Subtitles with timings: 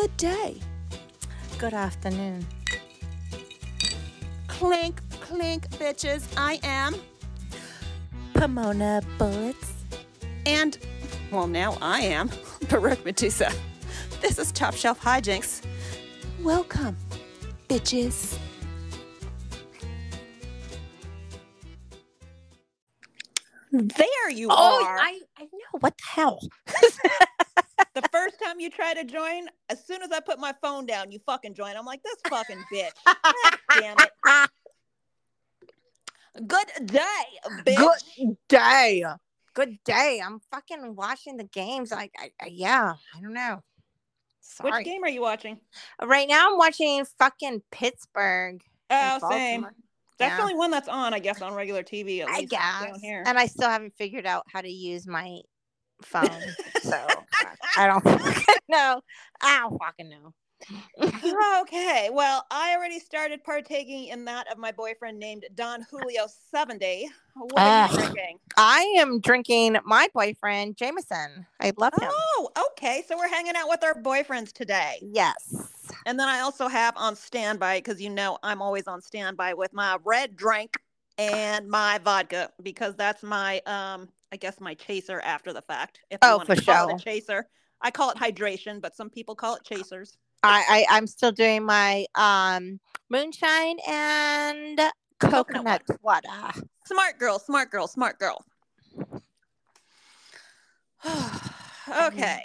[0.00, 0.60] good day.
[1.58, 2.46] Good afternoon.
[4.46, 6.22] Clink, clink, bitches.
[6.36, 6.94] I am.
[8.34, 9.72] Pahmoanah Bulitz.
[10.46, 10.78] And,
[11.32, 12.30] well, now I am.
[12.68, 13.50] Baroque Medusa.
[14.20, 15.62] This is Top Shelf Hijinks.
[16.44, 16.96] Welcome,
[17.68, 18.38] bitches.
[23.72, 24.96] There you Oh, are.
[24.96, 25.78] I, I know.
[25.80, 26.38] What the hell?
[28.18, 31.18] first time you try to join, as soon as I put my phone down, you
[31.26, 31.76] fucking join.
[31.76, 32.90] I'm like, this fucking bitch.
[33.80, 34.50] Damn it.
[36.46, 37.24] Good day,
[37.64, 37.76] bitch.
[38.16, 39.04] Good day.
[39.54, 40.22] Good day.
[40.24, 41.90] I'm fucking watching the games.
[41.90, 43.62] Like, I, I, yeah, I don't know.
[44.40, 44.70] Sorry.
[44.70, 45.60] Which game are you watching?
[46.02, 48.62] Right now, I'm watching fucking Pittsburgh.
[48.90, 49.66] Oh, same.
[50.18, 50.36] That's Yeah.
[50.36, 52.22] the only one that's on, I guess, on regular TV.
[52.22, 52.60] At I guess.
[52.84, 53.22] down here.
[53.26, 55.40] And I still haven't figured out how to use my
[56.02, 56.42] phone.
[56.82, 57.06] so
[57.76, 58.04] I don't
[58.68, 59.00] know.
[59.40, 60.32] I don't fucking know.
[61.62, 67.08] okay, well, I already started partaking in that of my boyfriend named Don Julio Seventy.
[67.34, 68.38] What are you drinking?
[68.56, 71.46] I am drinking my boyfriend, Jameson.
[71.60, 72.10] I love him.
[72.10, 73.04] Oh, okay.
[73.06, 74.98] So we're hanging out with our boyfriends today.
[75.00, 75.54] Yes.
[76.06, 79.72] And then I also have on standby because you know I'm always on standby with
[79.72, 80.76] my red drink
[81.18, 86.00] and my vodka because that's my um I guess my chaser after the fact.
[86.10, 86.98] If you Oh, want to for call it a sure.
[86.98, 87.48] chaser.
[87.80, 90.16] I call it hydration, but some people call it chasers.
[90.42, 94.78] I, I I'm still doing my um moonshine and
[95.18, 96.28] Coconut coconut water.
[96.86, 98.44] Smart girl, smart girl, smart girl.
[101.04, 102.44] okay.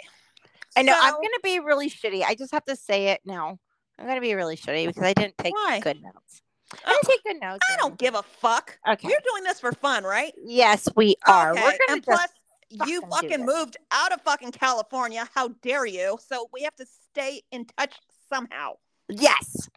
[0.76, 2.22] I know I'm gonna be really shitty.
[2.22, 3.58] I just have to say it now.
[3.98, 5.80] I'm gonna be really shitty because I didn't take Why?
[5.80, 6.42] good notes.
[6.86, 7.60] I Oh, take good notes.
[7.70, 8.78] I don't give a fuck.
[8.88, 9.08] Okay.
[9.08, 10.32] We're doing this for fun, right?
[10.42, 11.52] Yes, we are.
[11.52, 11.62] Okay.
[11.62, 12.28] We're and plus,
[12.70, 15.28] you fucking do fucking moved out of fucking California.
[15.34, 16.18] How dare you?
[16.26, 17.94] So we have to stay in touch
[18.28, 18.74] somehow.
[19.08, 19.68] yes.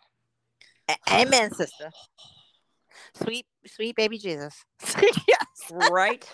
[1.12, 1.92] Amen, sister.
[3.14, 4.64] Sweet, sweet baby Jesus.
[5.02, 5.90] yes.
[5.92, 6.30] right?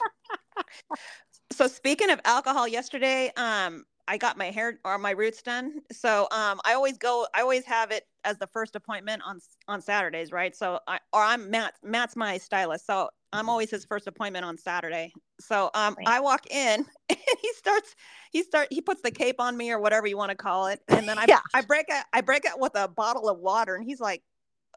[1.51, 5.79] so speaking of alcohol, yesterday, um, I got my hair or my roots done.
[5.91, 7.25] So um, I always go.
[7.33, 10.55] I always have it as the first appointment on on Saturdays, right?
[10.55, 11.75] So I or I'm Matt.
[11.83, 15.13] Matt's my stylist, so I'm always his first appointment on Saturday.
[15.39, 16.07] So um, Right.
[16.07, 17.95] I walk in and he starts.
[18.31, 18.67] He start.
[18.71, 21.17] He puts the cape on me or whatever you want to call it, and then
[21.17, 21.39] I Yeah.
[21.53, 22.03] I break it.
[22.13, 24.21] I break it with a bottle of water, and he's like,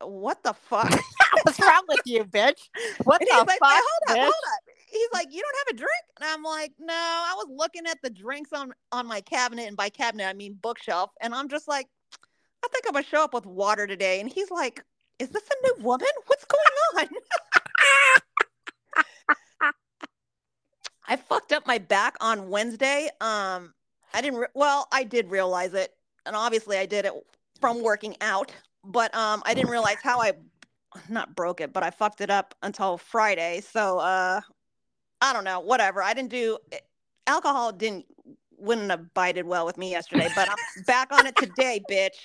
[0.01, 0.93] "What the fuck?"
[1.43, 2.61] What's wrong with you, bitch?
[3.05, 4.23] What And the he's like, fuck, "Wait, hold up, bitch?
[4.23, 4.66] hold up.
[4.87, 6.05] He's like, you don't have a drink?
[6.21, 9.77] And I'm like, no, I was looking at the drinks on on my cabinet, and
[9.77, 11.11] by cabinet I mean bookshelf.
[11.21, 11.89] And I'm just like,
[12.65, 14.21] I think I'm gonna show up with water today.
[14.21, 14.83] And he's like,
[15.19, 16.09] is this a new woman?
[16.27, 17.09] What's going on?
[21.09, 23.09] I fucked up my back on Wednesday.
[23.21, 23.75] Um,
[24.13, 24.41] I didn't.
[24.41, 25.93] Re- well, I did realize it,
[26.25, 27.13] and obviously I did it
[27.61, 28.53] from working out.
[28.85, 30.33] But um, I didn't realize how I
[31.09, 33.61] not broke it, but I fucked it up until Friday.
[33.61, 34.41] So uh,
[35.21, 35.61] I don't know.
[35.61, 36.03] Whatever.
[36.03, 36.59] I didn't do
[37.27, 37.73] alcohol.
[37.73, 38.07] Didn't
[38.59, 40.57] wouldn't have bited well with me yesterday, but I'm
[40.87, 42.17] back on it today, bitch.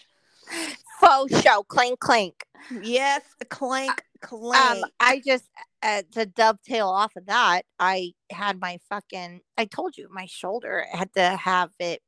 [0.99, 2.45] Faux show, clink clink.
[2.81, 4.83] Yes, clank, clank.
[4.83, 5.45] Um, I just
[5.83, 9.41] uh, to dovetail off of that, I had my fucking.
[9.57, 12.01] I told you my shoulder I had to have it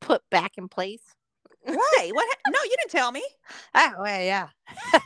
[0.00, 1.02] put back in place.
[1.62, 2.10] Why?
[2.12, 2.28] What?
[2.44, 3.22] ha- No, you didn't tell me.
[3.74, 5.00] Oh yeah, yeah,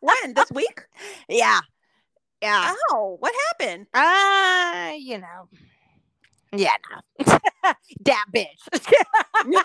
[0.00, 0.34] When?
[0.34, 0.82] This week?
[1.28, 1.60] yeah,
[2.44, 2.74] yeah.
[2.90, 3.86] Oh, what happened?
[3.94, 5.48] Ah, you know,
[6.52, 7.24] yeah, no,
[8.04, 9.62] that bitch.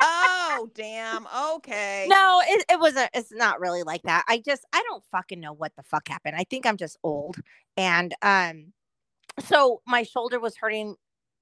[0.00, 1.26] Oh, damn.
[1.56, 2.06] Okay.
[2.08, 3.10] no, it, it wasn't.
[3.14, 4.24] It's not really like that.
[4.28, 6.36] I just I don't fucking know what the fuck happened.
[6.36, 7.36] I think I'm just old,
[7.76, 8.72] and um,
[9.40, 10.94] so my shoulder was hurting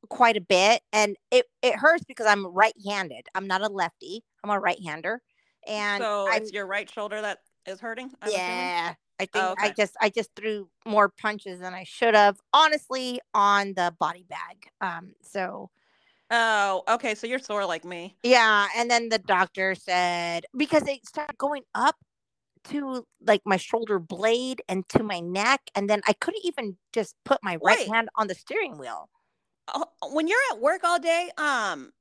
[0.09, 3.27] quite a bit, and it it hurts because I'm right-handed.
[3.35, 4.25] I'm not a lefty.
[4.43, 5.21] I'm a right-hander,
[5.67, 8.11] and so I'm it's your right shoulder that is hurting.
[8.23, 8.97] I'm assuming?
[9.19, 13.21] I think Oh, I just I just threw more punches than I should have, honestly,
[13.35, 14.69] on the body bag.
[14.81, 15.71] Um, so
[16.31, 17.15] Oh, okay.
[17.15, 18.17] So you're sore like me.
[18.23, 21.97] Yeah, and then the doctor said because it started going up
[22.65, 27.15] to like my shoulder blade and to my neck, and then I couldn't even just
[27.25, 27.89] put my right Wait.
[27.89, 29.09] hand on the steering wheel.
[29.69, 31.93] Oh, when you're at work all day, um,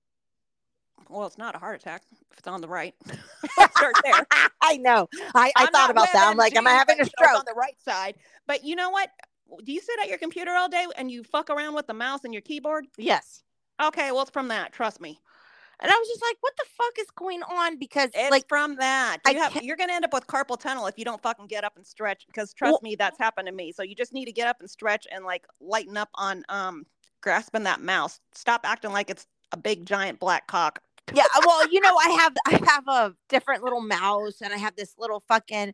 [1.09, 2.01] well, it's not a heart attack
[2.31, 2.93] if it's on the right.
[3.71, 4.25] Start there.
[4.61, 5.07] I know.
[5.33, 6.27] I, I I'm thought about that.
[6.27, 7.39] I'm like, am I having a you know, it's stroke?
[7.39, 8.15] on the right side?
[8.47, 9.09] But you know what?
[9.63, 12.23] Do you sit at your computer all day and you fuck around with the mouse
[12.23, 12.85] and your keyboard?
[12.97, 13.43] Yes.
[13.81, 14.71] Okay, well, it's from that.
[14.73, 15.19] Trust me.
[15.81, 17.77] And I was just like, what the fuck is going on?
[17.77, 19.17] Because It's like from that.
[19.27, 21.65] you have, you're going to end up with carpal tunnel if you don't fucking get
[21.65, 22.25] up and stretch.
[22.27, 23.71] Because trust Well- me, that's happened to me.
[23.73, 26.85] So you just need to get up and stretch and like lighten up on um
[27.21, 28.19] grasping that mouse.
[28.33, 30.81] Stop acting like it's a big giant black cock
[31.13, 34.75] yeah well you know i have i have a different little mouse and i have
[34.75, 35.73] this little fucking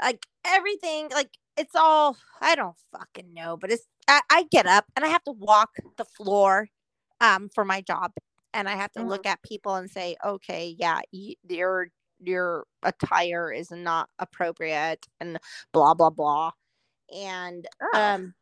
[0.00, 4.84] like everything like it's all i don't fucking know but it's I, I get up
[4.94, 6.68] and i have to walk the floor
[7.20, 8.12] um for my job
[8.54, 9.08] and i have to Mhm.
[9.08, 11.88] look at people and say okay yeah you, your
[12.20, 15.38] your attire is not appropriate and
[15.72, 16.52] blah blah blah
[17.12, 17.98] and Oh.
[17.98, 18.34] um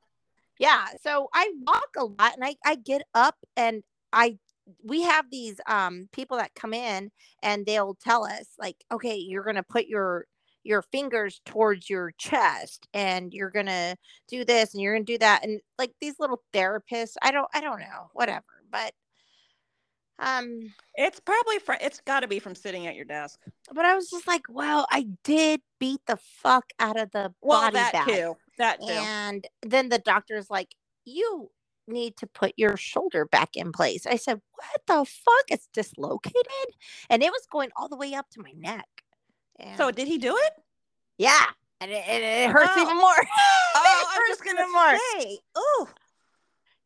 [0.59, 3.83] yeah so i walk a lot and i i get up and
[4.13, 4.39] i
[4.85, 7.11] we have these um people that come in
[7.43, 10.27] and they'll tell us like okay you're gonna put your
[10.65, 13.97] your fingers towards your chest and you're gonna
[14.29, 17.61] do this and you're gonna do that and like these little therapists i don't i
[17.61, 18.93] don't know whatever but
[20.19, 23.39] um It's probably fr- it's got to be from sitting at your desk.
[23.73, 27.61] but i was just like well i did beat the fuck out of the Well,
[27.61, 28.37] body that bag too.
[28.59, 28.87] That too.
[28.89, 30.75] and then the doctor's like,
[31.05, 31.51] you
[31.89, 34.07] need to put your shoulder back in place.
[34.07, 35.45] I said, what the fuck?
[35.49, 36.35] It's dislocated.
[37.11, 38.89] And it was going all the way up to my neck.
[39.77, 40.53] so did he do it?
[41.19, 41.47] yeah.
[41.81, 42.83] And it, it, it hurts Oh.
[42.83, 43.13] even more.
[43.79, 44.99] Oh, It I was just hurts gonna even more.
[45.21, 45.39] say.
[45.59, 45.89] Ooh.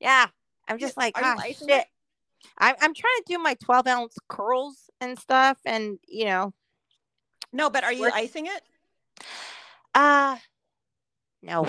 [0.00, 0.26] Yeah.
[0.68, 1.68] I'm just like, Are ah, shit.
[1.68, 1.84] it?
[2.58, 5.58] I'm, I'm trying to do my 12 ounce curls and stuff.
[5.64, 6.52] And, you know,
[7.52, 8.62] No, but are you icing it?
[9.94, 10.36] uh,
[11.42, 11.66] no.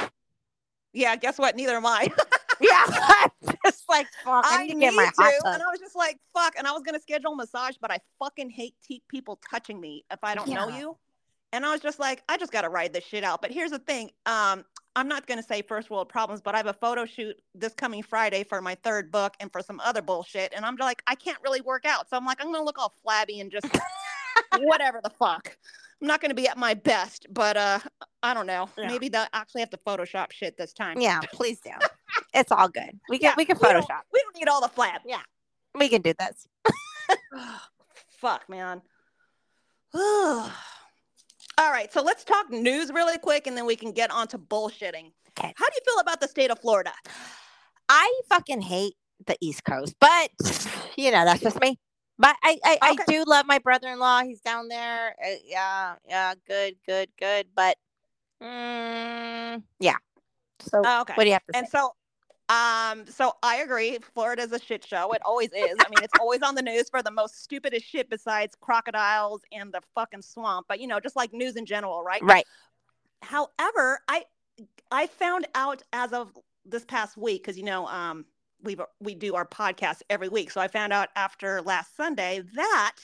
[0.93, 1.15] Yeah.
[1.15, 1.55] Guess what?
[1.55, 2.11] Neither am I.
[2.61, 2.85] Yeah.
[3.47, 4.45] I'm just like, fuck.
[4.45, 5.53] I I need to get my to, hot tub.
[5.53, 7.99] and I was just like, "Fuck!" And I was gonna schedule a massage, but I
[8.19, 10.97] fucking hate te- people touching me if I don't know you.
[11.53, 13.41] And I was just like, I just gotta ride this shit out.
[13.41, 14.63] But here's the thing: um,
[14.95, 18.03] I'm not gonna say first world problems, but I have a photo shoot this coming
[18.03, 20.53] Friday for my third book and for some other bullshit.
[20.55, 22.79] And I'm just like, I can't really work out, so I'm like, I'm gonna look
[22.79, 23.67] all flabby and just
[24.59, 25.57] whatever the fuck.
[26.01, 27.79] I'm not gonna be at my best, but uh,
[28.23, 28.69] I don't know.
[28.77, 28.87] Yeah.
[28.87, 30.99] Maybe they'll actually have to Photoshop shit this time.
[30.99, 31.71] Yeah, please do.
[32.33, 32.99] It's all good.
[33.09, 34.01] We can Yeah, we can we don't- Photoshop.
[34.13, 34.99] We don't need all the flab.
[35.05, 35.21] Yeah,
[35.75, 36.47] we can do this.
[38.19, 38.81] Fuck, man.
[41.57, 44.37] All right, so let's talk news really quick and then we can get on to
[44.37, 45.11] bullshitting.
[45.37, 45.53] Okay.
[45.55, 46.91] How do you feel about the state of Florida?
[47.89, 48.95] I fucking hate
[49.27, 50.29] the East Coast, but
[50.97, 51.77] you know that's just me.
[52.17, 53.03] But I I, Okay.
[53.03, 54.23] I do love my brother-in-law.
[54.23, 55.15] He's down there.
[55.23, 57.47] Uh, yeah, yeah, good, good, good.
[57.55, 57.77] But
[58.41, 59.97] mm, yeah.
[60.59, 61.13] So Oh, okay.
[61.15, 61.71] what do you have to And say?
[61.77, 61.91] so
[62.51, 65.11] um so I agree Florida's a shit show.
[65.13, 65.75] It always is.
[65.79, 69.71] I mean, it's always on the news for the most stupidest shit besides crocodiles and
[69.71, 72.21] the fucking swamp, but you know, just like news in general, right?
[72.21, 72.45] Right.
[73.21, 74.25] However, I
[74.91, 78.25] I found out as of this past week because you know um,
[78.61, 82.95] we we do our podcast every week, so I found out after last Sunday that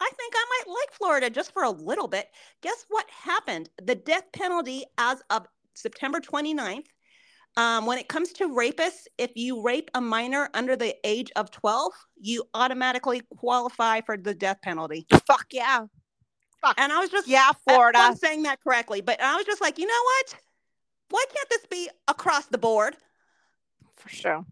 [0.00, 2.30] I think I might like Florida just for a little bit.
[2.62, 3.70] Guess what happened?
[3.82, 6.86] The death penalty as of September 29th.
[7.56, 11.50] Um, when it comes to rapists, if you rape a minor under the age of
[11.50, 15.06] 12, you automatically qualify for the death penalty.
[15.26, 15.86] Fuck yeah.
[16.60, 16.78] Fuck.
[16.78, 17.98] And I was just Yeah, Florida.
[17.98, 20.36] I'm saying that correctly, but I was just like, you know what?
[21.10, 22.96] Why can't this be across the board?
[23.96, 24.44] For sure.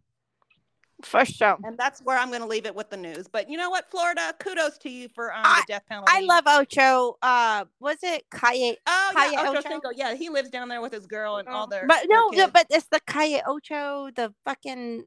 [1.03, 1.59] For sure.
[1.63, 3.29] And that's where I'm going to leave it with the news.
[3.29, 4.33] But you know what, Florida?
[4.39, 6.11] Kudos to you for um, I- the death penalty.
[6.15, 7.17] I love Ocho.
[7.21, 9.69] Uh was it Calle Oh Calle yeah, Ocho Ocho?
[9.69, 9.89] Cinco.
[9.95, 11.87] Yeah, he lives down there with his girl and all their.
[11.87, 12.51] But their no, the, kids.
[12.55, 15.05] but it's the Calle Ocho, the fucking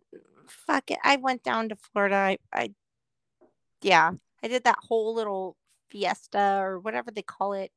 [0.48, 1.00] fuck it.
[1.04, 2.16] I went down to Florida.
[2.16, 2.70] I, I
[3.82, 4.12] yeah,
[4.44, 5.56] I did that whole little
[5.90, 7.72] fiesta or whatever they call it.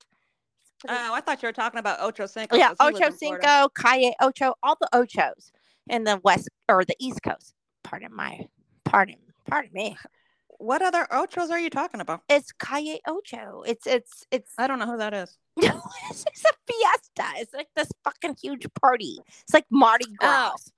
[0.88, 2.56] Oh, I thought you were talking about Ocho Cinco.
[2.56, 3.16] yeah, 'cause he lives Ocho.
[3.16, 5.50] Cinco, Calle Ocho, all the Ochos
[5.88, 7.54] in the west or the east coast.
[7.92, 8.48] Pardon my
[8.86, 9.98] pardon, pardon me.
[10.48, 12.22] What other Ochos are you talking about?
[12.26, 13.62] It's Calle Ocho.
[13.66, 15.36] It's it's it's I don't know who that is.
[15.62, 17.24] No, it's, it's a fiesta.
[17.36, 19.18] It's like this fucking huge party.
[19.42, 20.14] It's like Mardi oh.
[20.18, 20.70] Gras,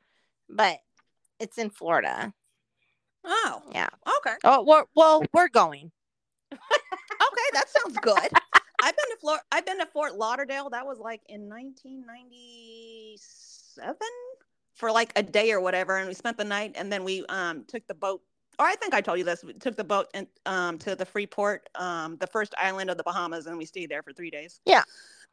[0.51, 0.79] but
[1.39, 2.35] it's in Florida.
[3.25, 3.91] Oh, Yeah.
[4.19, 4.35] okay.
[4.43, 5.93] Oh, we're, well, we're going.
[6.53, 6.59] Okay,
[7.53, 8.19] that sounds good.
[8.83, 10.71] I've been to Flor- I've been to Fort Lauderdale.
[10.71, 13.95] That was like in 1997
[14.75, 17.65] for like a day or whatever, and we spent the night, and then we um
[17.67, 18.21] took the boat.
[18.59, 19.43] Or I think I told you this.
[19.43, 23.03] We took the boat and um to the Freeport, um the first island of the
[23.05, 24.61] Bahamas, and we stayed there for three days.
[24.65, 24.83] Yeah.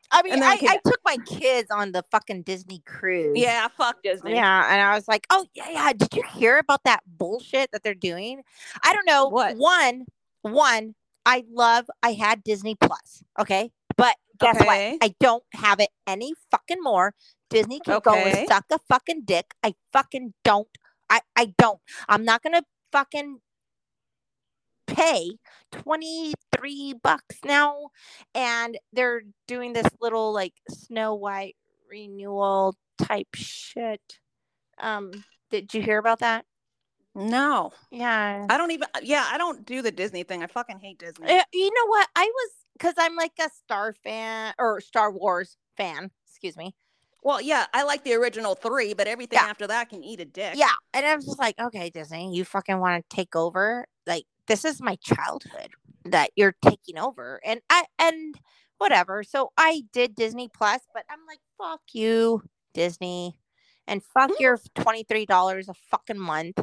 [0.09, 3.37] I mean, I, I took my kids on the fucking Disney cruise.
[3.37, 4.33] Yeah, fuck Disney.
[4.33, 5.93] Yeah, and I was like, "Oh yeah, yeah.
[5.93, 8.41] Did you hear about that bullshit that they're doing?
[8.83, 9.27] I don't know.
[9.29, 9.55] What?
[9.57, 10.05] One,
[10.41, 10.95] one.
[11.25, 11.85] I love.
[12.01, 13.23] I had Disney Plus.
[13.39, 14.65] Okay, but guess Okay.
[14.99, 15.09] what?
[15.09, 17.13] I don't have it any fucking more.
[17.49, 19.53] Disney can go and suck a fucking dick.
[19.63, 20.67] I fucking don't.
[21.09, 21.79] I I don't.
[22.09, 23.39] I'm not gonna fucking
[24.87, 25.31] pay
[25.71, 27.89] 23 bucks now
[28.35, 31.55] and they're doing this little like snow white
[31.89, 34.01] renewal type shit
[34.79, 35.11] um
[35.49, 36.43] did you hear about that
[37.15, 38.45] No, Yeah.
[38.49, 38.87] I don't even.
[39.01, 40.43] Yeah, I don't do the Disney thing.
[40.43, 41.27] I fucking hate Disney.
[41.29, 42.07] Uh, you know what?
[42.15, 46.09] I was because I'm like a Star fan or Star Wars fan.
[46.27, 46.73] Excuse me.
[47.23, 49.47] Well, yeah, I like the original three, but everything Yeah.
[49.49, 50.55] after that can eat a dick.
[50.55, 53.85] Yeah, and I was just like, okay, Disney, you fucking want to take over?
[54.07, 55.69] Like, this is my childhood
[56.05, 58.39] that you're taking over, and I and
[58.79, 59.23] whatever.
[59.23, 62.41] So I did Disney Plus, but I'm like, fuck you,
[62.73, 63.37] Disney,
[63.85, 64.39] and fuck mm.
[64.39, 66.57] your twenty three dollars a fucking month.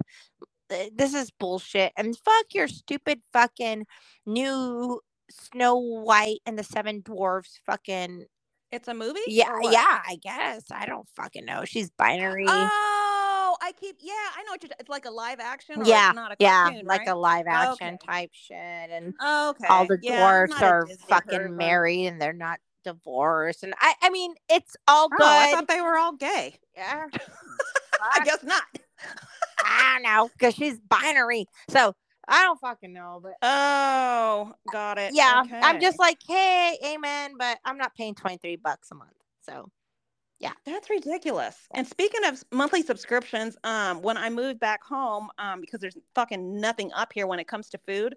[0.68, 3.86] This is bullshit, and fuck your stupid fucking
[4.26, 8.26] new Snow White and the Seven Dwarfs fucking
[8.72, 9.20] It's a movie.
[9.26, 11.64] yeah yeah I guess I don't fucking know.
[11.64, 12.44] She's binary.
[12.46, 13.96] Oh, I keep.
[14.00, 14.70] Yeah, I know what you're.
[14.78, 15.80] It's like a live action.
[15.80, 17.08] Or Yeah, not a yeah, cartoon, like right?
[17.08, 18.06] a live action Okay.
[18.06, 19.66] type shit, and Okay.
[19.68, 23.62] all the yeah, dwarfs are fucking married and they're not divorced.
[23.62, 25.20] And I, I mean, it's all good.
[25.20, 26.58] Oh, I thought they were all gay.
[26.76, 27.06] yeah,
[28.14, 28.62] I guess not.
[29.64, 31.94] I don't know because she's binary, so
[32.28, 33.20] I don't fucking know.
[33.22, 35.14] But Oh, got it.
[35.14, 37.32] yeah, I'm just like, hey, amen.
[37.38, 39.70] But I'm not paying twenty three bucks a month, so
[40.40, 41.56] yeah, That's ridiculous.
[41.74, 46.60] And speaking of monthly subscriptions, um, when I moved back home, um, because there's fucking
[46.60, 48.14] nothing up here when it comes to food,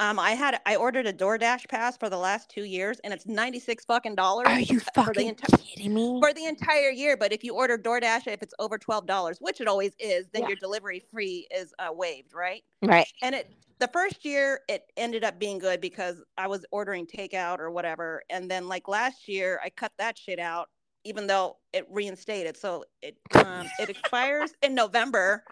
[0.00, 3.26] um, I had I ordered a DoorDash pass for the last two years, and it's
[3.26, 4.48] ninety six fucking dollars.
[4.48, 6.18] are you for the fucking enti- kidding me?
[6.20, 7.18] for the entire year.
[7.18, 10.42] But if you order DoorDash, if it's over twelve dollars, which it always is, then
[10.42, 10.48] Yeah.
[10.48, 12.64] your delivery fee is uh, waived, right?
[12.82, 13.06] right?
[13.22, 17.58] And it the first year it ended up being good because I was ordering takeout
[17.58, 20.70] or whatever, and then like last year I cut that shit out,
[21.04, 22.56] even though it reinstated.
[22.56, 25.44] So it um, it expires in November.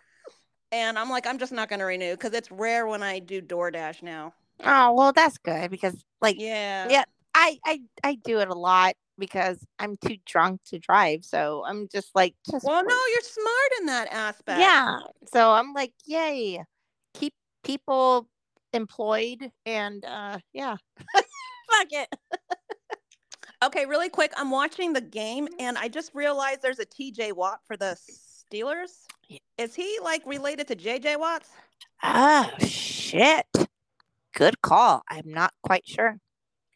[0.70, 3.40] And I'm like, I'm just not going to renew because it's rare when I do
[3.40, 4.34] DoorDash now.
[4.64, 6.88] Oh well, that's good because like Yeah.
[6.90, 7.04] Yeah.
[7.34, 11.24] I, I I do it a lot because I'm too drunk to drive.
[11.24, 14.60] So I'm just like just Well, no, you're smart in that aspect.
[14.60, 14.98] Yeah.
[15.32, 16.64] So I'm like, yay.
[17.14, 17.34] Keep
[17.64, 18.28] people
[18.72, 20.76] employed and uh yeah.
[21.14, 22.08] Fuck it.
[23.62, 24.32] Okay, really quick.
[24.36, 27.96] I'm watching the game and I just realized there's a TJ Watt for the
[28.52, 29.04] Steelers.
[29.58, 31.50] Is he like related to JJ Watts?
[32.02, 33.46] Oh shit.
[34.38, 35.02] Good call.
[35.08, 36.16] I'm not quite sure.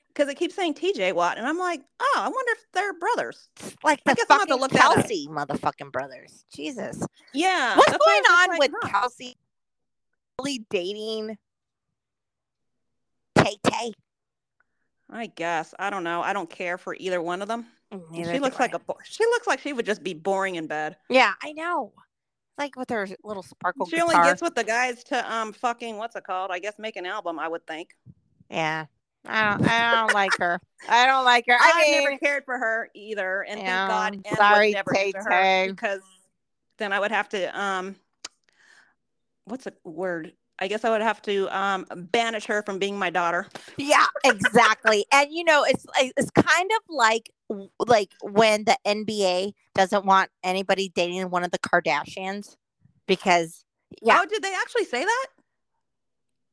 [0.09, 3.49] Because it keeps saying TJ Watt, and I'm like, oh, I wonder if they're brothers.
[3.61, 4.77] It's like I the guess I'll have to fucking.
[4.77, 6.45] Kelsey motherfucking brothers.
[6.53, 7.01] Jesus.
[7.33, 7.77] Yeah.
[7.77, 8.89] What's that's why I going on like, with huh.
[8.89, 9.37] Kelsey
[10.41, 11.39] really dating
[13.37, 13.93] Tay Tay?
[15.09, 16.21] I guess I don't know.
[16.21, 17.67] I don't care for either one of them.
[17.95, 18.65] Mm, neither she looks I.
[18.65, 18.81] like a.
[19.05, 20.97] She looks like she would just be boring in bed.
[21.09, 21.93] Yeah, I know.
[22.59, 24.03] Like with her little sparkle She guitar.
[24.03, 26.51] only gets with the guys to um fucking what's it called?
[26.51, 27.39] I guess make an album.
[27.39, 27.97] I would think.
[28.51, 28.87] yeah.
[29.27, 30.61] I don't I don't like her.
[30.89, 31.57] I don't like her.
[31.59, 34.95] I I mean, never cared for her either, and Yeah, thank God sorry, was never
[34.95, 35.67] into her Tay-Tay.
[35.69, 36.01] because
[36.79, 37.97] then I would have to um,
[39.45, 40.33] what's a word?
[40.59, 43.47] I guess I would have to um banish her from being my daughter.
[43.77, 45.05] yeah, exactly.
[45.13, 47.31] and you know, it's it's kind of like
[47.79, 52.57] like when the NBA doesn't want anybody dating one of the Kardashians
[53.07, 53.65] because
[54.01, 55.27] yeah, Oh, did they actually say that?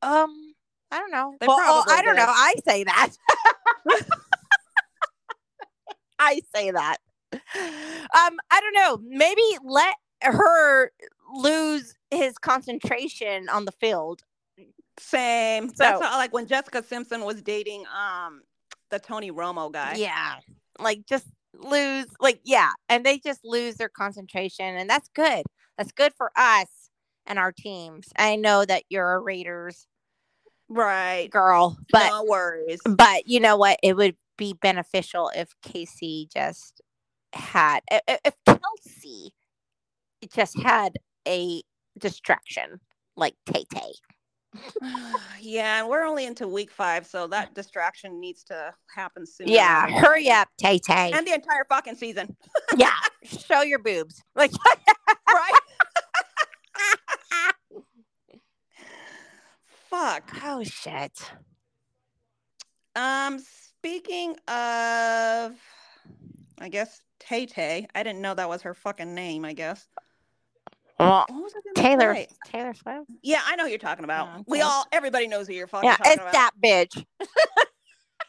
[0.02, 0.54] um
[0.90, 1.36] I don't know.
[1.40, 2.24] They well, oh, I don't know.
[2.26, 3.10] I say that.
[6.18, 6.96] I say that.
[7.32, 7.40] Um,
[8.50, 8.98] I don't know.
[9.06, 10.90] Maybe let her
[11.34, 14.22] lose his concentration on the field.
[14.98, 15.68] Same.
[15.68, 18.42] That's So- how, like when Jessica Simpson was dating um
[18.90, 19.94] the Tony Romo guy.
[19.96, 20.36] Yeah.
[20.78, 25.44] Like just lose like yeah, and they just lose their concentration and that's good.
[25.78, 26.68] That's good for us
[27.26, 28.08] and our teams.
[28.18, 29.86] I know that you're a Raiders
[30.68, 31.28] Right.
[31.30, 32.80] girl, but no worries.
[32.86, 33.78] but you know what?
[33.82, 36.80] It would be beneficial if Casey just
[37.32, 39.32] had if Kelsey
[40.34, 41.62] just had a
[42.00, 42.80] distraction
[43.16, 43.92] like Tay Tay.
[45.40, 49.48] yeah, and we're only into week five, so that distraction needs to happen soon.
[49.48, 51.12] Yeah, hurry up, Tay Tay.
[51.12, 52.36] And the entire fucking season.
[52.76, 52.90] yeah,
[53.22, 54.22] show your boobs.
[54.34, 54.52] Like
[55.28, 55.52] Right?
[59.88, 60.30] Fuck.
[60.44, 61.32] oh shit.
[62.96, 65.54] Um, speaking of,
[66.58, 67.86] I guess Tay Tay.
[67.94, 69.44] I didn't know that was her fucking name.
[69.44, 69.86] I guess.
[71.00, 72.28] Well, What was I gonna Taylor say?
[72.44, 73.10] Taylor Swift.
[73.22, 74.26] Yeah, I know who you're talking about.
[74.26, 76.32] Yeah, We all, everybody knows who you're fucking Yeah, talking it's about.
[76.32, 77.04] that bitch.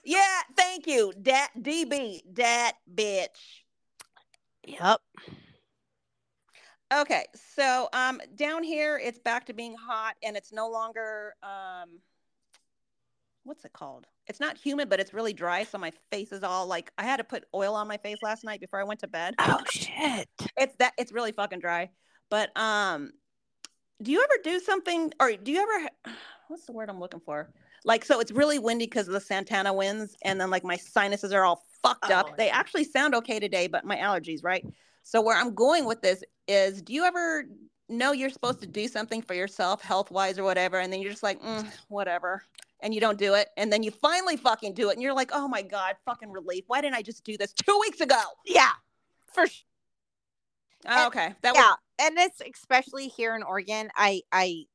[0.03, 3.27] Yeah, thank you, dat DB, dat bitch.
[4.65, 4.99] Yep.
[6.91, 7.25] Okay,
[7.55, 11.99] so um, down here it's back to being hot, and it's no longer um,
[13.43, 14.07] what's it called?
[14.25, 15.65] It's not humid, but it's really dry.
[15.65, 18.43] So my face is all like I had to put oil on my face last
[18.43, 19.35] night before I went to bed.
[19.37, 20.27] Oh shit.
[20.57, 21.91] It's that it's really fucking dry.
[22.31, 23.11] But um,
[24.01, 25.89] do you ever do something or do you ever
[26.47, 27.51] what's the word I'm looking for?
[27.85, 31.31] Like so it's really windy because of the Santana winds and then like my sinuses
[31.31, 32.29] are all fucked up.
[32.31, 34.65] Oh, They actually sound okay today, but my allergies, right?
[35.03, 37.45] So where I'm going with this is do you ever
[37.89, 41.11] know you're supposed to do something for yourself health wise or whatever and then you're
[41.11, 42.41] just like mm, whatever
[42.79, 45.31] and you don't do it and then you finally fucking do it and you're like
[45.33, 48.69] oh my god fucking relief why didn't i just do this two weeks ago Yeah,
[49.33, 49.65] for sure.
[50.87, 53.89] oh, okay that yeah, was and it's especially here in Oregon.
[53.95, 54.65] I I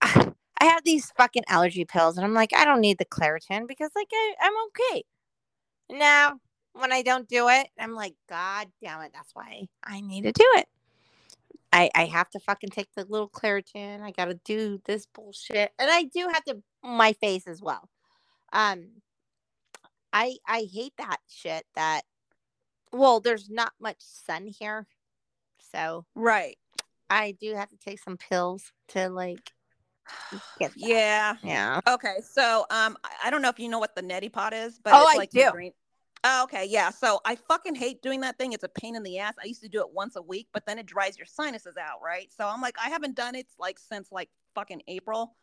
[0.02, 3.90] I have these fucking allergy pills, and I'm like, I don't need the Claritin because
[3.96, 5.04] like I, I'm okay.
[5.90, 6.38] Now,
[6.74, 10.32] when I don't do it, I'm like, God damn it, that's why I need to
[10.32, 10.66] do it.
[11.72, 14.02] I I have to fucking take the little Claritin.
[14.02, 17.88] I got to do this bullshit, and I do have to my face as well.
[18.52, 19.02] Um,
[20.12, 21.64] I I hate that shit.
[21.74, 22.02] That
[22.92, 24.86] well, there's not much sun here,
[25.72, 26.56] so right
[27.10, 29.50] I do have to take some pills to like
[30.58, 31.80] get yeah Yeah.
[31.88, 34.92] okay so um i don't know if you know what the neti pot is but
[34.94, 35.50] Oh, it's I like do.
[35.52, 35.72] green-
[36.24, 36.90] Oh, okay, yeah.
[36.90, 38.52] So I fucking hate doing that thing.
[38.52, 39.34] It's a pain in the ass.
[39.42, 41.98] I used to do it once a week, but then it dries your sinuses out,
[42.00, 42.32] right?
[42.32, 45.34] So I'm like, I haven't done it like since like fucking April.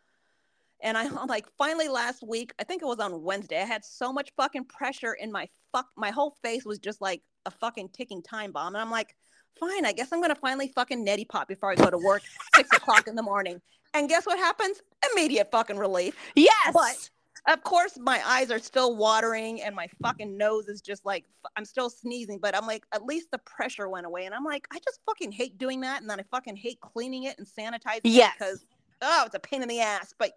[0.81, 3.83] And I- I'm like, finally last week, I think it was on Wednesday, I had
[3.86, 7.89] so much fucking pressure in my fuck, my whole face was just like a fucking
[7.89, 8.75] ticking time bomb.
[8.75, 9.15] And I'm like,
[9.59, 12.21] fine, I guess I'm gonna finally fucking neti pot before I go to work
[12.55, 13.62] six o'clock in the morning.
[13.93, 14.81] And guess what happens?
[15.13, 16.15] Immediate fucking relief.
[16.36, 16.74] Yes.
[16.74, 17.09] But
[17.53, 21.65] of course, my eyes are still watering and my fucking nose is just like, I'm
[21.65, 24.25] still sneezing, but I'm like, at least the pressure went away.
[24.25, 26.01] And I'm like, I just fucking hate doing that.
[26.01, 28.33] And then I fucking hate cleaning it and sanitizing Yes.
[28.36, 28.65] it because,
[29.01, 30.13] oh, it's a pain in the ass.
[30.18, 30.34] But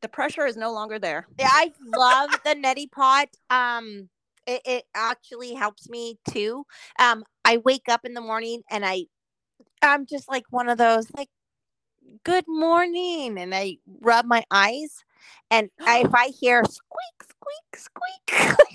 [0.00, 1.26] the pressure is no longer there.
[1.38, 3.28] Yeah, I love the neti pot.
[3.50, 4.08] Um,
[4.46, 6.64] it, it actually helps me too.
[6.98, 9.06] Um, I wake up in the morning and I,
[9.82, 11.28] I'm just like one of those like,
[12.24, 15.04] good morning, and I rub my eyes,
[15.50, 17.76] and I, if I hear squeak, squeak,
[18.28, 18.56] squeak,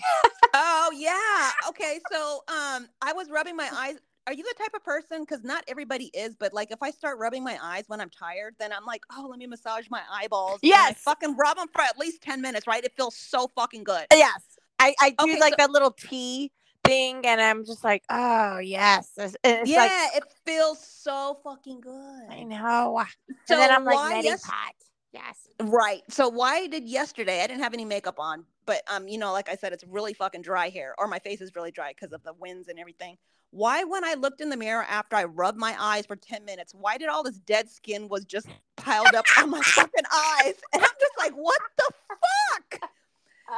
[0.54, 1.52] Oh, yeah.
[1.70, 2.00] Okay.
[2.12, 3.98] So um, I was rubbing my eyes.
[4.30, 5.22] Are you the type of person?
[5.22, 8.54] Because not everybody is, but like if I start rubbing my eyes when I'm tired,
[8.60, 10.60] then I'm like, oh, let me massage my eyeballs.
[10.62, 11.00] Yes.
[11.02, 12.84] fucking rub them for at least 10 minutes, right?
[12.84, 14.06] It feels so fucking good.
[14.14, 14.44] yes,
[14.78, 16.52] I, I do Okay, like so- that little tea
[16.86, 21.82] thing, and I'm just like, oh yes, it's, it's yeah, like it feels so fucking
[21.82, 22.24] good.
[22.30, 23.04] I know.
[23.48, 24.76] So and then I'm like neti yes- pot.
[25.12, 25.40] Yes.
[25.60, 26.04] Right.
[26.12, 29.50] So why did yesterday I didn't have any makeup on, but um, you know, like
[29.50, 32.22] I said, it's really fucking dry here, or my face is really dry because of
[32.22, 33.18] the winds and everything.
[33.52, 36.74] Why, when I looked in the mirror after I rubbed my eyes for 10 minutes,
[36.74, 40.54] why did all this dead skin was just piled up on my fucking eyes?
[40.74, 42.90] And I'm just like, what the fuck?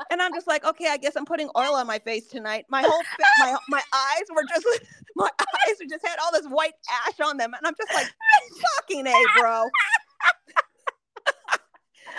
[0.10, 2.66] And I'm just like, okay, I guess I'm putting oil on my face tonight.
[2.70, 4.66] My whole fa- my my eyes were just
[5.18, 6.74] my eyes were just had all this white
[7.06, 8.08] ash on them, and I'm just like,
[8.78, 9.66] fucking a, bro.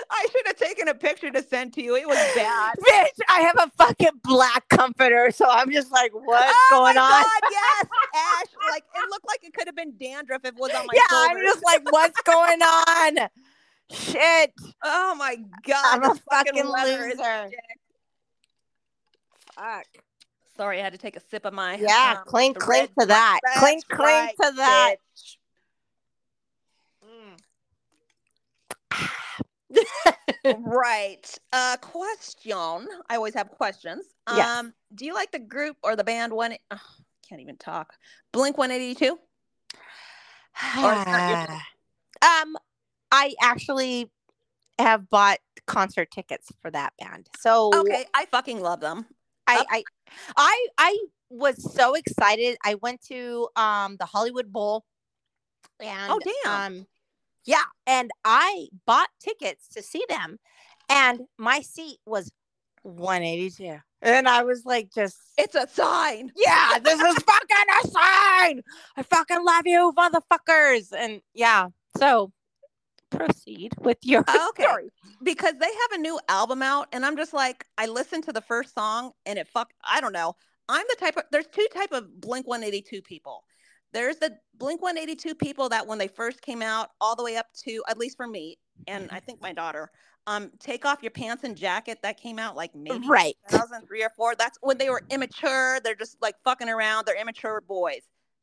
[0.11, 1.97] I should have taken a picture to send to you.
[1.97, 2.77] It was bad.
[2.88, 7.03] Bitch, I have a fucking black comforter, so I'm just like, what's oh going my
[7.03, 7.11] on?
[7.11, 8.71] God, yes, ash.
[8.71, 11.03] Like it looked like it could have been dandruff if it was on my yeah,
[11.11, 13.29] I'm just like, what's going on?
[13.91, 14.53] Shit.
[14.83, 15.37] oh my
[15.67, 17.51] god, I'm a fucking leather loser.
[19.55, 19.87] Fuck.
[20.57, 23.41] Sorry, I had to take a sip of my Yeah, um, clink, to that.
[23.57, 24.97] Clink, clink right, to that.
[30.59, 31.39] right.
[31.53, 32.89] Uh, question.
[33.09, 34.05] I always have questions.
[34.35, 34.49] Yes.
[34.49, 36.55] Um, do you like the group or the band one?
[36.71, 36.81] Oh,
[37.29, 37.95] can't even talk.
[38.33, 39.19] Blink One Eighty Two.
[40.83, 41.61] Or it's not your thing?
[42.23, 42.57] um,
[43.11, 44.11] I actually
[44.79, 47.29] have bought concert tickets for that band.
[47.41, 49.07] So Okay, I fucking love them.
[49.47, 49.85] I, Up- I
[50.37, 50.99] I I
[51.31, 52.57] was so excited.
[52.65, 54.85] I went to um the Hollywood Bowl
[55.81, 56.53] and Oh, damn.
[56.53, 56.87] um
[57.44, 60.38] yeah, and I bought tickets to see them
[60.88, 62.31] and my seat was
[62.83, 63.78] 182.
[64.02, 66.31] And I was like just It's a sign.
[66.37, 68.62] yeah, this is fucking a sign.
[68.96, 70.92] I fucking love you, motherfuckers.
[70.92, 72.33] And yeah, so
[73.11, 74.62] proceed with your uh, Okay.
[74.64, 74.88] story.
[75.22, 78.40] because they have a new album out and i'm just like i listened to the
[78.40, 80.35] first song and it fuck i don't know
[80.70, 83.44] i'm the type of there's two type of blink 182 people
[83.92, 87.46] there's the blink 182 people that when they first came out all the way up
[87.64, 89.90] to at least for me and i think my daughter
[90.26, 93.37] um take off your pants and jacket that came out like maybe Right.
[93.50, 97.61] 2003 or 4 that's when they were immature they're just like fucking around they're immature
[97.61, 98.02] boys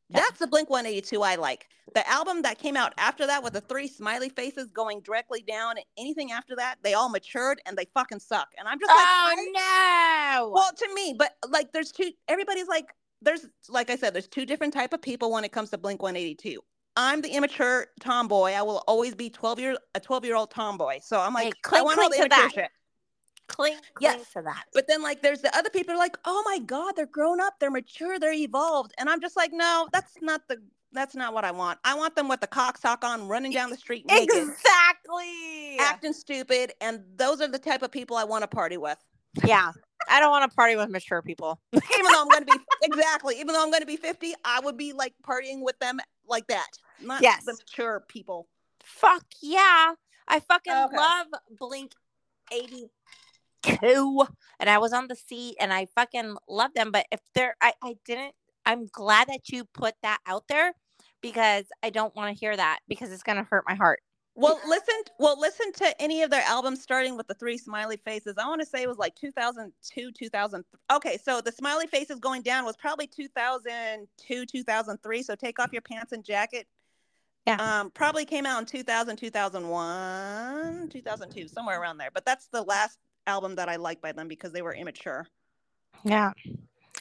[0.09, 0.19] Yeah.
[0.21, 3.61] that's the blink 182 i like the album that came out after that with the
[3.61, 7.85] three smiley faces going directly down and anything after that they all matured and they
[7.93, 10.51] fucking suck and i'm just like I- Oh no.
[10.53, 12.87] well to me but like there's two everybody's like
[13.21, 16.01] there's like i said there's two different type of people when it comes to blink
[16.01, 16.59] 182
[16.97, 18.51] I'm the immature tomboy.
[18.51, 20.99] I will always be 12 year a 12 year old tomboy.
[21.01, 22.51] So I'm like, Hey, I want all cling the to immature that.
[22.53, 22.71] shit.
[23.47, 24.33] Cling, cling Yes.
[24.33, 24.65] to that.
[24.73, 27.39] But then like there's the other people who are like, oh my God, they're grown
[27.39, 28.93] up, they're mature, they're evolved.
[28.97, 30.57] And I'm just like, no, that's not the
[30.91, 31.79] that's not what I want.
[31.85, 35.77] I want them with the cock sock on, running down the street naked, Exactly.
[35.79, 38.97] acting stupid, and those are the type of people I want to party with.
[39.45, 39.71] Yeah.
[40.07, 41.59] I don't want to party with mature people.
[41.73, 44.59] Even though I'm going to be exactly, even though I'm going to be 50, I
[44.61, 46.67] would be like partying with them like that,
[46.99, 47.45] not Yes.
[47.45, 48.47] the mature people.
[48.83, 49.93] Fuck yeah.
[50.27, 50.95] I fucking Okay.
[50.95, 51.93] love Blink
[52.51, 52.89] 82.
[54.59, 56.91] And I was on the seat and I fucking love them.
[56.91, 58.33] But if they're, I, I didn't,
[58.65, 60.73] I'm glad that you put that out there
[61.21, 64.01] because I don't want to hear that because it's going to hurt my heart.
[64.39, 64.95] Well, listen.
[65.19, 68.35] Well, listen to any of their albums, starting with the three smiley faces.
[68.37, 70.63] I want to say it was like 2002, 2000.
[70.93, 75.23] Okay, so the smiley faces going down was probably 2002, 2003.
[75.23, 76.67] So take off your pants and jacket.
[77.45, 77.57] Yeah.
[77.81, 82.09] Um, probably came out in 2000, 2001, 2002, somewhere around there.
[82.13, 82.97] But that's the last
[83.27, 85.27] album that I like by them because they were immature.
[86.05, 86.31] Yeah.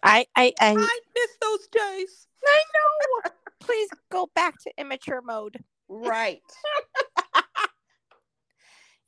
[0.02, 2.26] I, I, I, I miss those days.
[2.44, 3.30] I know.
[3.60, 5.62] Please go back to immature mode.
[5.88, 6.42] Right.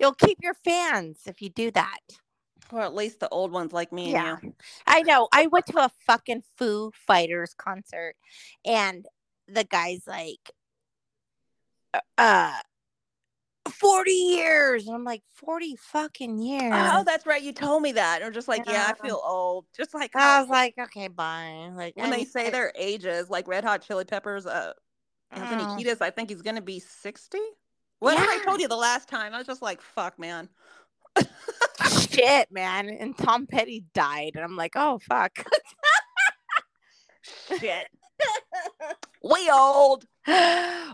[0.01, 1.99] You'll keep your fans if you do that.
[2.73, 4.37] or at least the old ones like me and Yeah.
[4.43, 4.55] you.
[4.87, 5.29] I know.
[5.33, 8.15] I went to a fucking Foo Fighters concert
[8.65, 9.07] and
[9.49, 10.53] the guy's like,
[12.17, 12.61] uh,
[13.69, 14.87] 40 years.
[14.87, 16.73] And I'm like, 40 fucking years.
[16.73, 17.43] Oh, that's right.
[17.43, 18.23] You told me that.
[18.23, 18.95] Or just like, yeah, Yeah.
[18.97, 19.67] I feel old.
[19.77, 21.71] Just like I how- was like, okay, bye.
[21.75, 24.73] Like, when I they say I- their ages, like Red Hot Chili Peppers, uh,
[25.33, 25.77] Anthony Oh.
[25.77, 27.41] Kiedis, I think he's gonna be sixty.
[28.01, 30.49] Whatever I told you the last time, I was just like, "Fuck, man."
[32.11, 32.89] shit, man.
[32.89, 34.33] And Tom Petty died.
[34.35, 35.45] And I'm like, oh, fuck.
[37.59, 37.89] Shit,
[39.25, 40.05] we old.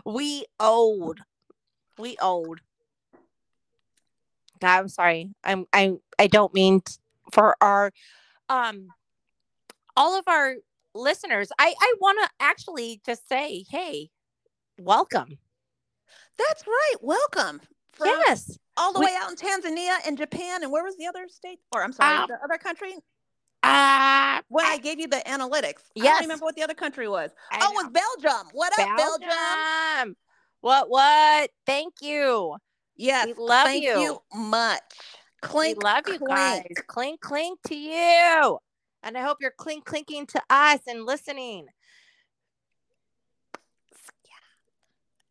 [0.05, 1.19] we old.
[1.97, 2.59] We old.
[4.59, 5.29] God, I'm sorry.
[5.43, 6.95] I'm I I don't mean t-
[7.31, 7.91] for our
[8.49, 8.87] um
[9.95, 10.55] all of our
[10.93, 11.51] listeners.
[11.59, 14.09] I I want to actually just say, hey,
[14.79, 15.37] welcome.
[16.37, 16.95] That's right.
[17.01, 17.61] Welcome
[17.93, 18.57] from yes.
[18.77, 21.59] all the we- way out in Tanzania and Japan, and where was the other state?
[21.73, 22.93] Or I'm sorry, Um, the other country.
[23.63, 27.31] Uh When I gave you the analytics, I don't remember what the other country was.
[27.51, 27.91] I oh, it was.
[27.91, 28.47] Belgium.
[28.53, 29.29] What up, Belgium?
[29.29, 30.15] Belgium.
[30.61, 31.49] What what?
[31.65, 32.55] Thank you.
[32.95, 33.99] Yes, We love thank you.
[33.99, 34.81] you much.
[35.41, 36.29] Clink, we love you clink.
[36.29, 36.73] guys.
[36.87, 38.59] Clink clink to you.
[39.03, 41.67] And I hope you're clink clinking to us and listening.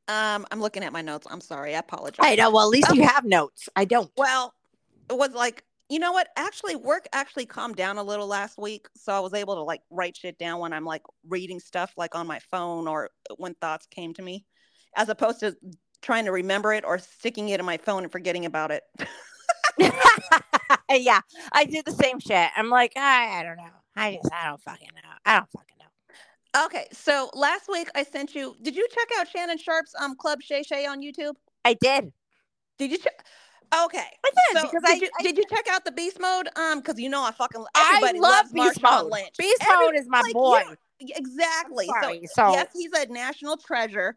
[0.09, 1.27] Um, I'm looking at my notes.
[1.29, 1.75] I'm sorry.
[1.75, 2.19] I apologize.
[2.21, 2.51] I know.
[2.51, 3.69] Well, at least you have notes.
[3.75, 4.11] I don't.
[4.17, 4.55] Well,
[5.11, 6.29] it was like, you know what?
[6.37, 8.87] Actually, work actually calmed down a little last week.
[8.97, 12.15] So I was able to like write shit down when I'm like reading stuff like
[12.15, 14.45] on my phone or when thoughts came to me,
[14.97, 15.57] as opposed to
[16.03, 18.83] trying to remember it or sticking it in my phone and forgetting about it.
[20.91, 21.21] yeah,
[21.53, 22.49] I do the same shit.
[22.57, 23.65] I'm like, I, I don't know.
[23.95, 25.11] I just, I don't fucking know.
[25.25, 25.76] I don't fucking know.
[26.65, 26.87] Okay.
[26.93, 30.63] So last week I sent you, did you check out Shannon Sharpe's um Club Shay
[30.63, 31.35] Shay on YouTube?
[31.65, 32.13] I did.
[32.79, 33.25] Did you check?
[33.85, 33.99] Okay.
[33.99, 36.49] I did So because did I, you I, did you check out the beast mode?
[36.57, 39.13] Um, because you know I fucking I love loves Beast Marshawn Mode.
[39.13, 39.37] Lynch.
[39.39, 40.63] Beast Every- Mode is my like, boy.
[41.01, 41.87] yeah, Exactly.
[41.87, 44.17] sorry, So, so- yes, he's a national treasure.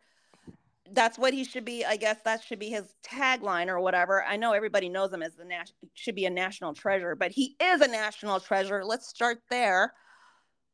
[0.91, 1.85] That's what he should be.
[1.85, 4.23] I guess that should be his tagline or whatever.
[4.23, 7.55] I know everybody knows him as the nas- should be a national treasure, but he
[7.61, 8.83] is a national treasure.
[8.83, 9.93] Let's start there.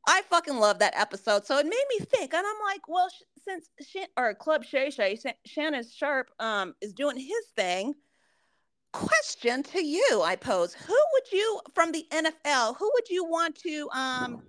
[0.08, 1.46] I fucking love that episode.
[1.46, 3.70] So it made me think, and I'm like, well, sh- since
[4.18, 7.94] or Club Shay Shay, Shan- Shannon Sharpe um, is doing his thing.
[8.94, 12.78] Question to you, I pose: Who would you from the NFL?
[12.78, 14.42] Who would you want to um,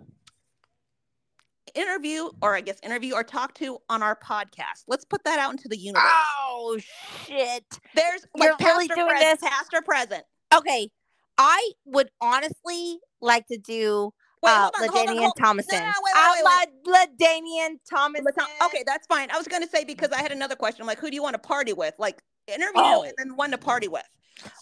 [1.74, 4.84] interview, or I guess interview or talk to on our podcast?
[4.86, 6.04] Let's put that out into the universe.
[6.04, 6.78] Oh
[7.24, 7.64] shit.
[7.94, 9.50] There's You're like really doing pres- this?
[9.50, 10.24] past or present.
[10.54, 10.90] Okay.
[11.38, 14.12] I would honestly like to do
[14.46, 15.78] Wait, uh, hold on, hold on, LaDainian hold- Thomason.
[15.78, 16.42] no, wait, I
[16.86, 18.44] wait, love LaDainian Tomlinson.
[18.64, 19.30] Okay, that's fine.
[19.30, 20.82] I was going to say because I had another question.
[20.82, 21.94] I'm like, who do you want to party with?
[21.98, 23.02] Like interview Oh.
[23.02, 24.04] and then one to party with.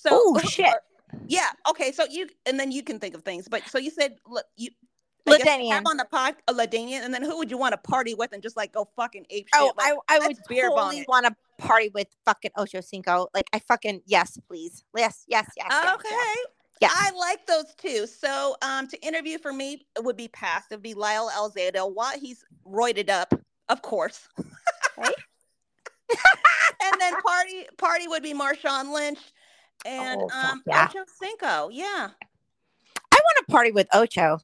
[0.01, 0.75] So Oh, shit.
[1.27, 1.51] Yeah.
[1.68, 1.92] Okay.
[1.92, 3.47] So you and then you can think of things.
[3.49, 4.70] But so you said look, you
[5.27, 5.73] I guess LaDainian.
[5.73, 8.33] have on the pod a LaDainian, and then who would you want to party with
[8.33, 9.61] and just like go fucking ape shit?
[9.62, 13.29] Oh, like, I, I would totally want to party with fucking Ocho Cinco.
[13.35, 14.85] Like I fucking yes, please.
[14.97, 15.66] Yes, yes, yes.
[15.70, 16.09] yes, okay.
[16.11, 16.37] yes.
[16.37, 16.47] Yes.
[16.83, 18.07] I like those too.
[18.07, 20.67] So um to interview for me it would be past.
[20.71, 21.93] It would be Lyle Alzado.
[21.93, 23.33] Why he's roided up,
[23.69, 24.29] of course.
[24.99, 25.15] Right.
[26.83, 29.19] and then party party would be Marshawn Lynch
[29.85, 30.85] and Oh, um yeah.
[30.89, 31.69] Ocho Cinco.
[31.71, 32.11] Yeah.
[33.13, 34.39] I want to party with Ocho.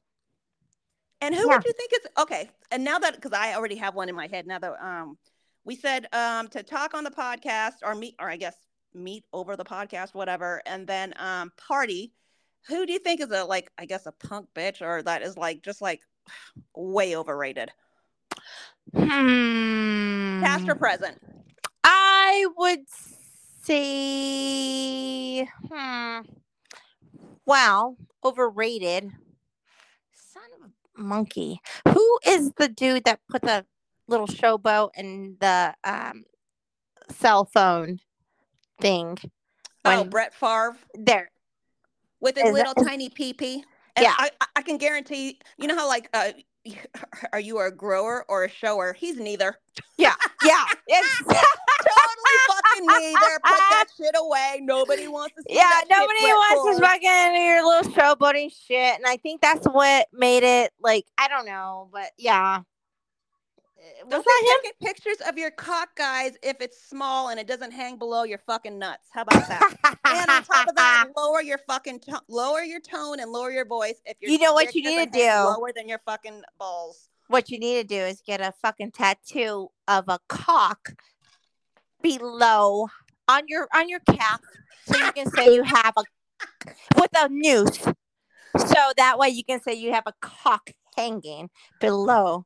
[1.21, 1.53] And who Yeah.
[1.55, 2.49] would you think is okay?
[2.71, 5.17] And now that because I already have one in my head now that um
[5.63, 8.55] we said um to talk on the podcast or meet or I guess
[8.93, 12.13] meet over the podcast, whatever, and then um party.
[12.67, 15.37] Who do you think is a like I guess a punk bitch or that is
[15.37, 16.01] like just like
[16.75, 17.71] way overrated?
[18.93, 20.41] Hmm.
[20.41, 21.17] Past or present?
[21.83, 22.85] I would
[23.63, 26.19] say, hmm.
[27.45, 29.11] Well, overrated.
[30.13, 31.59] Son of a monkey.
[31.87, 33.65] Who is the dude that put the
[34.07, 36.25] little showboat in the um,
[37.09, 37.99] cell phone
[38.81, 39.17] thing?
[39.85, 41.31] Oh, Brett Favre There.
[42.19, 43.63] with his Is little tiny pee pee.
[43.99, 44.13] Yeah.
[44.17, 45.39] I, I- can guarantee.
[45.57, 46.31] You know how like uh,
[47.33, 48.93] are you a grower or a shower?
[48.93, 49.57] He's neither.
[49.97, 50.13] Yeah.
[50.43, 50.63] Yeah.
[50.87, 51.17] It's,
[51.81, 53.39] totally fucking neither.
[53.43, 54.59] Put that shit away.
[54.61, 55.81] Nobody wants to see yeah.
[55.89, 58.95] Nobody wants to fucking your little showboating shit.
[58.95, 62.61] And I think that's what made it like, I don't know, but yeah.
[63.81, 64.57] Eh, Was Don't that him?
[64.63, 68.37] taking pictures of your cock, guys, if it's small and it doesn't hang below your
[68.37, 69.07] fucking nuts.
[69.11, 69.97] How about that?
[70.05, 73.65] and on top of that, lower your fucking to- lower your tone and lower your
[73.65, 75.27] voice if You know what you need to do?
[75.27, 77.09] lower than your fucking balls.
[77.27, 80.93] what you need to do is get a fucking tattoo of a cock
[82.01, 82.87] below
[83.27, 84.41] on your on your calf
[84.85, 86.03] so you can say you have a
[86.99, 87.77] with a noose
[88.57, 92.45] so that way you can say you have a cock hanging below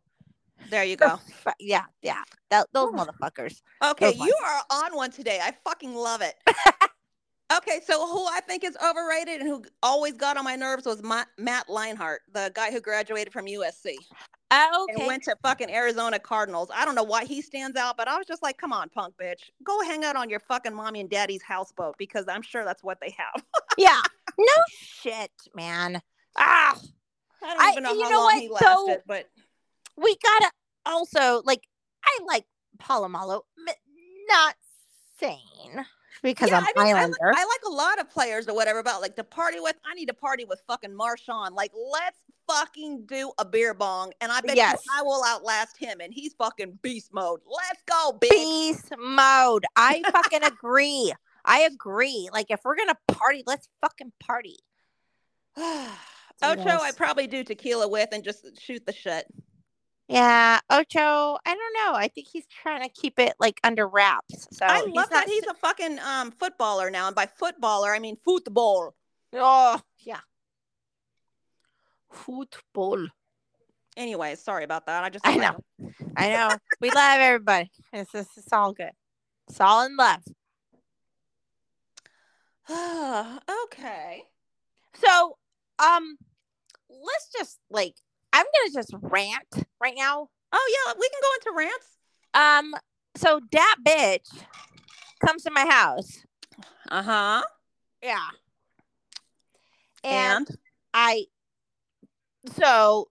[0.70, 1.20] There you go.
[1.60, 5.40] yeah yeah that, those motherfuckers Okay, Those you are on one today.
[5.44, 6.36] I fucking love it.
[7.56, 11.04] okay, so who I think is overrated and who always got on my nerves was
[11.04, 13.96] Ma- Matt Leinart, the guy who graduated from USC
[14.52, 16.70] oh and okay went to fucking Arizona Cardinals.
[16.74, 19.16] I don't know why he stands out, but I was just like, come on, punk
[19.22, 19.50] bitch.
[19.64, 23.00] Go hang out on your fucking mommy and daddy's houseboat because I'm sure that's what
[23.02, 23.44] they have.
[23.78, 24.02] yeah
[24.38, 26.02] no shit man
[26.38, 26.80] ah
[27.44, 29.30] I don't I- even know you how know long what, he lasted, but
[29.98, 30.52] we gotta
[30.86, 31.68] also like
[32.04, 32.46] I like
[32.78, 33.42] Polamalu,
[34.28, 34.56] not
[35.20, 35.86] sane
[36.22, 38.80] because Yeah, I'm I mean, I like- I like a lot of players or whatever
[38.80, 39.76] about like to party with.
[39.86, 41.52] I need to party with fucking Marshawn.
[41.52, 44.82] Like, let's fucking do a beer bong, and I bet Yes.
[44.86, 47.42] you I will outlast him, and he's fucking beast mode.
[47.46, 48.30] Let's go, bitch.
[48.30, 49.66] Beast mode.
[49.76, 51.14] I fucking agree.
[51.44, 52.30] I agree.
[52.34, 54.58] Like if we're gonna party, let's fucking party.
[55.58, 56.82] Ocho, Yes.
[56.82, 59.26] I probably do tequila with and just shoot the shit.
[60.08, 61.38] Yeah, Ocho.
[61.46, 61.94] I don't know.
[61.96, 64.48] I think he's trying to keep it like under wraps.
[64.52, 68.18] So I love that he's a fucking um footballer now, and by footballer I mean
[68.24, 68.94] football.
[69.34, 70.20] oh yeah.
[72.12, 73.08] Football.
[73.98, 75.04] Anyway, sorry about that.
[75.04, 75.58] I just I know.
[76.16, 76.56] I know.
[76.82, 77.72] we love everybody.
[77.94, 78.92] It's, it's, it's all good.
[79.48, 80.22] It's all in love.
[83.66, 84.24] okay.
[84.96, 85.38] So,
[85.80, 86.18] um,
[86.90, 87.96] let's just like
[88.36, 90.28] I'm gonna just rant right now.
[90.52, 91.88] Oh yeah, we can go into rants.
[92.34, 92.76] Um,
[93.16, 94.44] so that bitch
[95.26, 96.26] comes to my house.
[96.92, 97.44] Uh huh.
[98.04, 98.28] Yeah.
[100.04, 100.58] And, And
[100.94, 101.26] I
[102.58, 103.08] so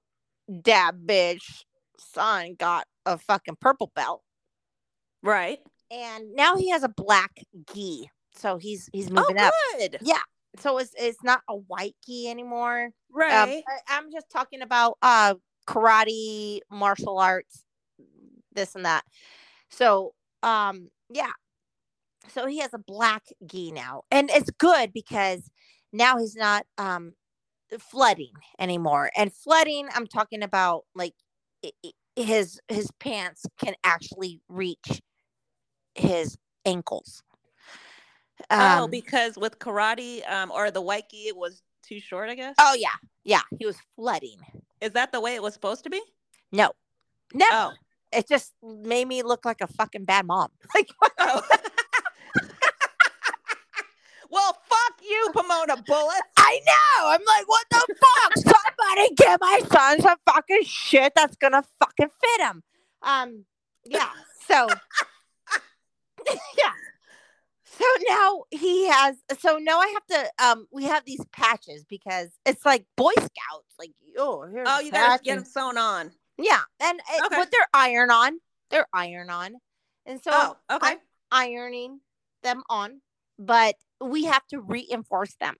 [0.48, 1.64] that bitch
[1.98, 4.22] son got a fucking purple belt.
[5.22, 5.58] right.
[5.90, 7.32] And now he has a black
[7.72, 8.10] gi.
[8.34, 9.54] So he's he's Oh, moving up.
[9.78, 9.98] good.
[10.58, 12.84] So it's it's not a white gi anymore.
[12.84, 13.64] Um, Right.
[13.68, 15.34] I, I'm just talking about uh
[15.66, 17.64] karate, martial arts,
[18.52, 19.04] this and that.
[19.70, 21.32] So um yeah.
[22.28, 24.02] So he has a black gi now.
[24.10, 25.50] And it's good because
[25.92, 27.12] now he's not um
[27.78, 29.10] flooding anymore.
[29.16, 31.14] And flooding, I'm talking about like
[32.16, 35.00] his his pants can actually reach
[35.94, 37.22] his ankles.
[38.50, 42.28] Oh, Um, because with karate, um, or the white gi, it was too short.
[42.30, 42.54] I guess.
[42.58, 42.88] oh yeah.
[43.24, 44.38] Yeah, he was flooding.
[44.80, 46.02] Is that the way it was supposed to be?
[46.52, 46.72] No.
[47.32, 47.46] no.
[47.50, 47.72] Oh.
[48.12, 50.50] it just made me look like a fucking bad mom.
[50.74, 50.88] Like.
[51.18, 51.42] Oh.
[54.30, 56.20] well, fuck you, Pahmoanah Bulitz.
[56.36, 57.08] I know.
[57.08, 58.36] I'm like, what the fuck?
[58.36, 62.62] Somebody get my son some fucking shit that's gonna fucking fit him.
[63.02, 63.44] Um,
[63.84, 64.10] yeah.
[64.46, 64.68] So,
[66.26, 66.72] yeah.
[67.78, 69.16] So now he has.
[69.40, 70.44] So now I have to.
[70.44, 73.74] Um, we have these patches because it's like Boy Scouts.
[73.78, 76.12] Like, oh, here's Oh, you gotta get them sewn on.
[76.38, 77.36] Yeah, and it, Okay.
[77.36, 78.38] but they're iron on.
[78.70, 79.56] They're iron on,
[80.06, 80.92] and so Oh, okay.
[80.92, 80.98] I'm
[81.30, 82.00] ironing
[82.42, 83.00] them on,
[83.38, 85.54] but we have to reinforce them.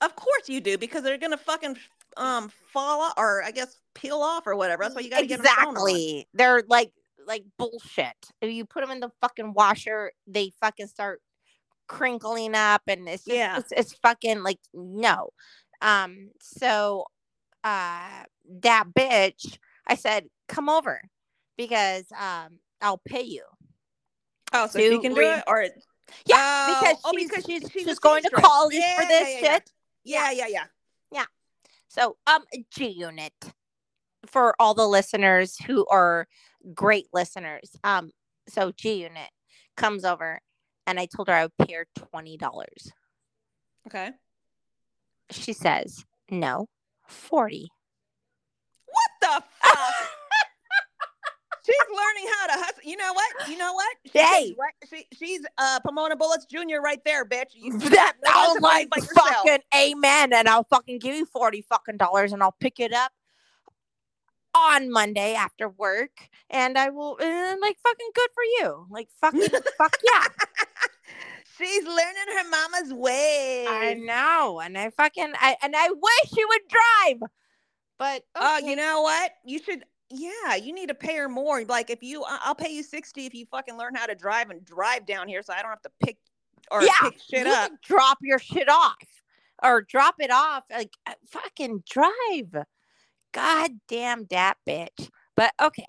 [0.00, 1.76] Of course you do because they're gonna fucking
[2.16, 4.84] um fall off, or I guess peel off or whatever.
[4.84, 5.68] That's why you gotta get sewn on.
[5.68, 6.28] exactly.
[6.34, 6.92] They're like
[7.26, 8.16] like bullshit.
[8.40, 11.20] If you put them in the fucking washer, they fucking start
[11.88, 13.58] crinkling up, and it's just, Yeah.
[13.58, 15.30] it's, it's fucking like no.
[15.80, 17.06] Um, so
[17.64, 18.24] uh,
[18.62, 21.00] that bitch, I said, come over
[21.56, 23.42] because um, I'll pay you.
[24.52, 25.62] Oh, so she to can do re- it, or
[26.24, 29.28] Yeah, Oh, because oh, she's, because she's, she's she's going to college for Yeah, this
[29.28, 29.40] yeah, yeah.
[29.54, 29.70] shit.
[30.04, 30.64] yeah, yeah, yeah.
[31.90, 33.32] So, um, G Unit
[34.26, 36.28] for all the listeners who are
[36.74, 37.74] great listeners.
[37.82, 38.10] Um,
[38.48, 39.30] so G Unit
[39.76, 40.40] comes over,
[40.88, 42.90] and I told her I would pay her twenty dollars.
[43.86, 44.10] Okay.
[45.30, 46.66] She says no,
[47.06, 47.68] forty.
[48.86, 49.94] What the fuck?
[51.66, 52.82] She's learning how to hustle.
[52.82, 53.48] You know what?
[53.50, 53.96] You know what?
[54.10, 54.56] She Hey.
[54.58, 56.80] right- she, she's uh Pahmoanah Bulitz Jr.
[56.82, 57.50] right there, bitch.
[57.54, 61.26] You that no one I'll to blame like fucking amen, and I'll fucking give you
[61.26, 63.12] forty fucking dollars, and I'll pick it up
[64.54, 69.48] on Monday after work, and I will uh, like fucking good for you, like fucking
[69.76, 70.24] fuck yeah.
[71.58, 73.66] She's learning her mama's way.
[73.68, 77.30] I know, and I fucking I and I wish she would drive,
[77.98, 78.70] but Oh, okay.
[78.70, 79.32] you know what?
[79.44, 79.84] You should.
[80.10, 81.64] Yeah, you need to pay her more.
[81.64, 84.64] Like if you, I'll pay you sixty if you fucking learn how to drive and
[84.64, 86.16] drive down here, so I don't have to pick
[86.70, 87.72] or Yeah, pick shit up.
[87.82, 88.96] drop your shit off
[89.62, 92.64] or drop it off, like uh, fucking drive.
[93.32, 95.10] God damn that bitch.
[95.36, 95.84] But okay,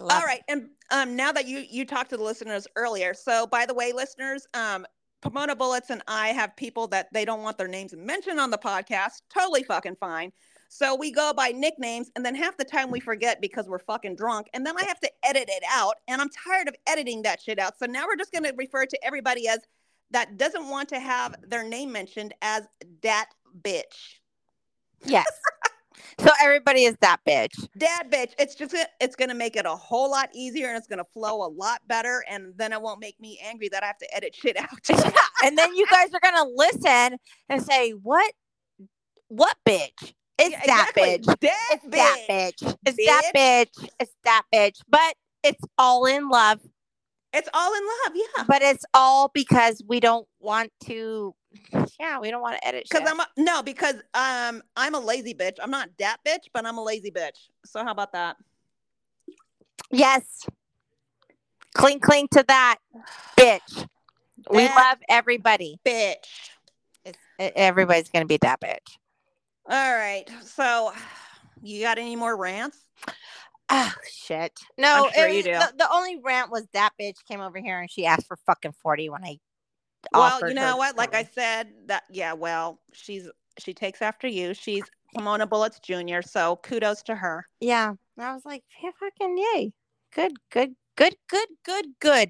[0.00, 0.24] All it.
[0.24, 3.74] right, and um, now that you you talked to the listeners earlier, so by the
[3.74, 4.86] way, listeners, um,
[5.22, 8.58] Pahmoanah Bulitz and I have people that they don't want their names mentioned on the
[8.58, 9.22] podcast.
[9.32, 10.32] Totally fucking fine.
[10.68, 14.16] So we go by nicknames, and then half the time we forget because we're fucking
[14.16, 17.40] drunk, and then I have to edit it out, and I'm tired of editing that
[17.40, 17.78] shit out.
[17.78, 19.60] So now we're just gonna refer to everybody as
[20.10, 22.62] that doesn't want to have their name mentioned as
[23.00, 23.28] dat
[23.62, 24.18] bitch.
[25.04, 25.26] Yes.
[26.18, 27.68] so everybody is that bitch.
[27.76, 28.32] Dad bitch.
[28.38, 31.48] It's just it's gonna make it a whole lot easier and it's gonna flow a
[31.48, 34.56] lot better and then it won't make me angry that I have to edit shit
[34.56, 34.68] out.
[34.90, 35.10] yeah.
[35.42, 38.32] And then you guys are gonna listen and say, What
[39.28, 40.14] what bitch?
[40.38, 41.18] It's Yeah, that exactly.
[41.18, 41.40] bitch.
[41.40, 42.76] That It's that bitch.
[42.86, 43.88] It's that bitch.
[44.00, 44.80] It's that bitch.
[44.88, 46.60] But it's all in love.
[47.32, 48.44] It's all in love, yeah.
[48.46, 51.34] But it's all because we don't want to
[52.00, 52.86] yeah, we don't want to edit.
[52.90, 55.56] Because I'm a, no, because um I'm a lazy bitch.
[55.60, 57.48] I'm not that bitch, but I'm a lazy bitch.
[57.64, 58.36] So how about that?
[59.90, 60.46] Yes.
[61.74, 62.78] Cling cling to that
[63.36, 63.86] bitch.
[64.50, 65.78] We That love everybody.
[65.84, 66.16] bitch.
[67.04, 68.96] It's, everybody's gonna be that bitch.
[69.68, 70.24] All right.
[70.42, 70.92] So
[71.62, 72.78] you got any more rants?
[73.70, 74.60] Oh shit!
[74.76, 75.44] No, sure it.
[75.44, 78.74] The, the only rant was that bitch came over here and she asked for fucking
[78.82, 79.38] forty when I.
[80.12, 80.96] Well, you know what?
[80.96, 84.54] Like I said, that yeah, well, she's she takes after you.
[84.54, 84.84] She's
[85.16, 87.46] Pahmoanah Bulitz Jr., so kudos to her.
[87.60, 89.72] Yeah, and I was like, yeah, fucking yay,
[90.14, 92.28] good, good, good, good, good, good,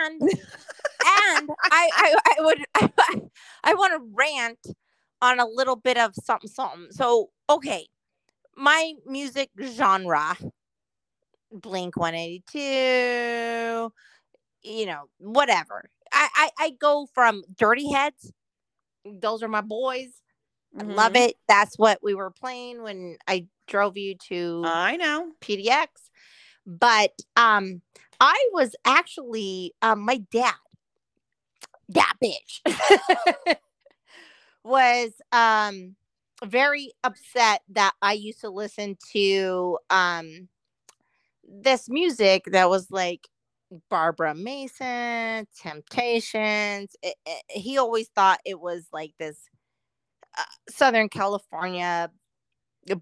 [0.00, 2.64] and and I I, I would
[2.98, 3.20] I,
[3.64, 4.66] I want to rant
[5.22, 6.88] on a little bit of something something.
[6.90, 7.86] So okay,
[8.56, 10.36] my music genre,
[11.50, 13.92] Blink One Eighty Two,
[14.62, 15.90] you know, whatever.
[16.14, 18.32] I, I I go from Dirty Heads.
[19.04, 20.08] Those are my boys.
[20.78, 21.28] I love Mhm.
[21.28, 21.36] it.
[21.48, 25.32] That's what we were playing when I drove you to I know.
[25.40, 25.86] PDX.
[26.66, 27.82] But um
[28.20, 30.54] I was actually um my dad,
[31.90, 32.60] that bitch,
[34.64, 35.96] was um
[36.44, 40.48] very upset that I used to listen to um
[41.46, 43.28] this music that was like
[43.90, 46.96] Barbara Mason, Temptations.
[47.02, 49.38] It- it- he always thought it was like this
[50.36, 52.10] uh, Southern California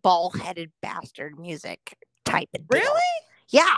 [0.02, 2.80] ball headed bastard music type of deal.
[2.80, 3.00] Really?
[3.48, 3.76] Yeah.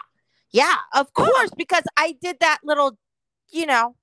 [0.51, 2.97] Yeah, of course, because I did that little,
[3.51, 3.97] you know,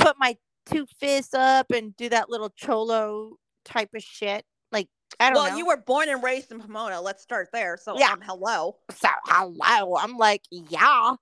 [0.00, 4.44] put my two fists up and do that little cholo type of shit.
[4.72, 4.88] Like,
[5.20, 5.42] I don't know.
[5.42, 5.58] Well, know.
[5.58, 7.00] you were born and raised in Pomona.
[7.00, 7.76] Let's start there.
[7.80, 8.12] So, Yeah.
[8.12, 8.78] um, hello.
[8.90, 9.96] so hello.
[9.96, 11.14] I'm like, yeah.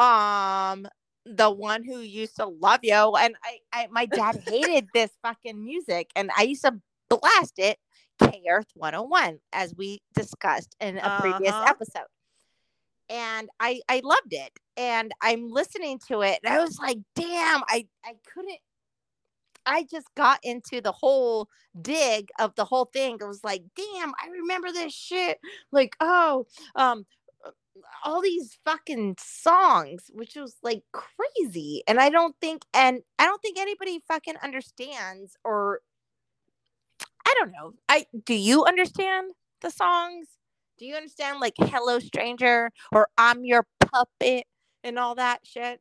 [0.00, 0.88] Um,
[1.26, 2.94] the one who used to love you.
[2.94, 6.10] And I, I my dad hated this fucking music.
[6.16, 7.78] And I used to blast it
[8.20, 11.64] K Earth 101, as we discussed in a previous Uh-huh.
[11.68, 12.08] episode.
[13.08, 14.52] And I I loved it.
[14.76, 18.58] And I'm listening to it, and I was like, damn, I I couldn't
[19.66, 21.48] I just got into the whole
[21.80, 23.18] dig of the whole thing.
[23.22, 25.38] I was like, damn, I remember this shit.
[25.70, 27.04] Like, oh, um,
[28.04, 31.82] all these fucking songs, which was like crazy.
[31.86, 35.80] And I don't think, and I don't think anybody fucking understands, or
[37.26, 37.74] I don't know.
[37.88, 40.26] I do you understand the songs?
[40.78, 44.46] Do you understand like Hello Stranger or I'm Your Puppet
[44.82, 45.80] and all that shit?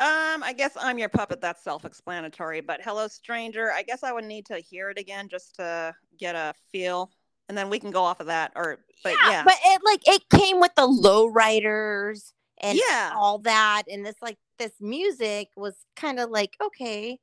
[0.00, 1.40] Um, I guess I'm your puppet.
[1.40, 2.60] That's self-explanatory.
[2.60, 3.72] But hello, stranger.
[3.72, 7.10] I guess I would need to hear it again just to get a feel,
[7.48, 8.52] and then we can go off of that.
[8.56, 13.12] Or, but yeah, But it like it came with the lowriders and yeah.
[13.14, 17.18] all that, and this like this music was kind of like okay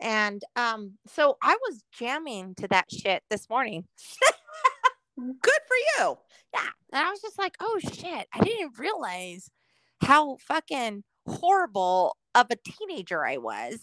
[0.00, 3.84] and um so i was jamming to that shit this morning
[5.18, 5.32] Good
[5.66, 6.16] for you.
[6.54, 9.50] yeah and i was just like oh shit i didn't realize
[10.02, 13.80] how fucking horrible of a teenager i was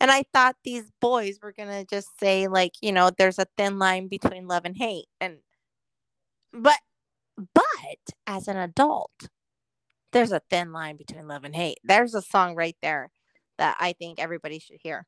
[0.00, 3.78] and i thought these boys were gonna just say like you know there's a thin
[3.78, 5.38] line between love and hate and
[6.52, 6.78] but
[7.54, 9.28] but as an adult
[10.12, 13.10] there's a thin line between love and hate there's a song right there
[13.58, 15.06] that i think everybody should hear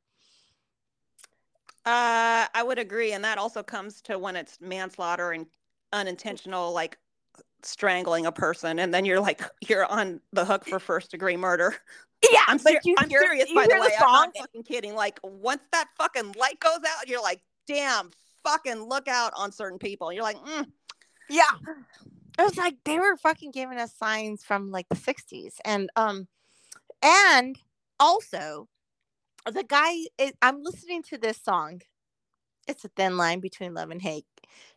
[1.84, 5.46] Uh, I would agree, and that also comes to when it's manslaughter and
[5.92, 6.98] unintentional, like
[7.62, 11.76] strangling a person, and then you're like you're on the hook for first degree murder.
[12.30, 13.90] Yeah I'm, ser- you I'm serious, by the way.
[14.00, 14.94] I'm not fucking kidding.
[14.94, 18.10] Like once that fucking light goes out, you're like, damn,
[18.44, 20.12] fucking look out on certain people.
[20.12, 20.66] You're like, mm,
[21.28, 21.44] Yeah.
[22.38, 25.54] It was like they were fucking giving us signs from like the 60s.
[25.64, 26.28] And um
[27.02, 27.58] and
[27.98, 28.68] also
[29.46, 31.82] the guy is I'm listening to this song.
[32.66, 34.26] It's a thin line between love and hate.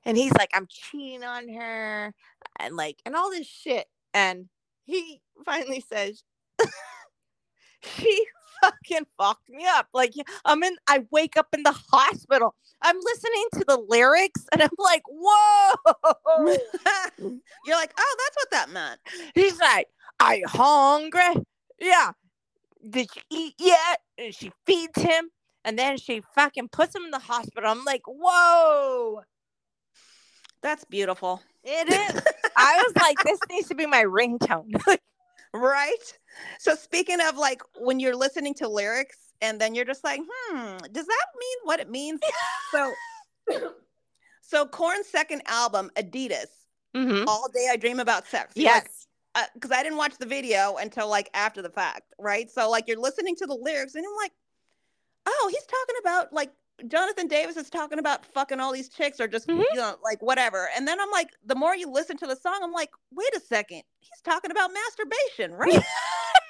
[0.05, 2.13] And he's like, I'm cheating on her
[2.59, 3.87] and like and all this shit.
[4.13, 4.49] And
[4.85, 6.23] he finally says
[7.97, 8.25] she
[8.61, 9.87] fucking fucked me up.
[9.93, 10.13] Like
[10.45, 12.55] I'm in I wake up in the hospital.
[12.81, 15.73] I'm listening to the lyrics and I'm like, whoa.
[17.65, 18.99] you're like, oh, that's what that meant.
[19.35, 19.87] He's like,
[20.19, 21.43] Are you hungry?
[21.79, 22.11] Yeah.
[22.87, 23.99] Did you eat yet?
[24.17, 25.29] And she feeds him
[25.63, 27.69] and then she fucking puts him in the hospital.
[27.69, 29.21] I'm like, Whoa.
[30.61, 32.21] That's beautiful, It is.
[32.55, 34.71] I was like, This needs to be my ringtone.
[35.53, 36.13] Right?
[36.59, 40.77] So speaking of like when you're listening to lyrics and then you're just like, hmm,
[40.91, 42.19] does that mean what it means?
[42.71, 42.93] so,
[44.41, 46.47] so Korn's second album, Adidas,
[46.95, 47.25] Mhm.
[47.27, 48.55] All Day I Dream About Sex.
[48.55, 49.07] Like, Yes.
[49.53, 52.49] because I didn't watch the video until like after the fact, right?
[52.51, 54.33] So like you're listening to the lyrics and I'm like,
[55.25, 56.51] oh, he's talking about like
[56.87, 59.63] Jonathan Davis is talking about fucking all these chicks or just Mhm.
[59.71, 60.69] you know like whatever.
[60.75, 63.39] And then I'm like, the more you listen to the song, I'm like, wait a
[63.39, 65.83] second, he's talking about masturbation, right?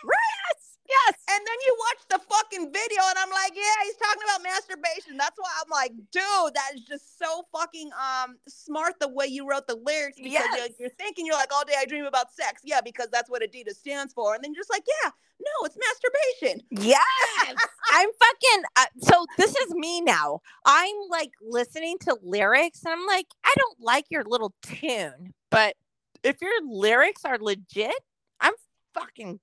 [1.31, 1.37] yes.
[1.37, 1.37] Yes.
[1.37, 5.17] And then you watch the fucking video, and I'm like, yeah, he's talking about masturbation.
[5.17, 9.47] That's why I'm like, dude, that is just so fucking um smart the way you
[9.47, 12.61] wrote the lyrics because you're, you're thinking you're like, all day I dream about sex,
[12.63, 15.77] yeah, because that's what Adidas stands for, and then you're just like, yeah, no, it's
[15.77, 16.61] masturbation.
[16.71, 17.01] Yes.
[17.93, 18.63] I'm fucking.
[18.75, 20.41] Uh, so this is me now.
[20.65, 25.75] I'm like listening to lyrics and I'm like, I don't like your little tune, but
[26.23, 27.95] if your lyrics are legit,
[28.39, 28.53] I'm
[28.93, 29.39] fucking.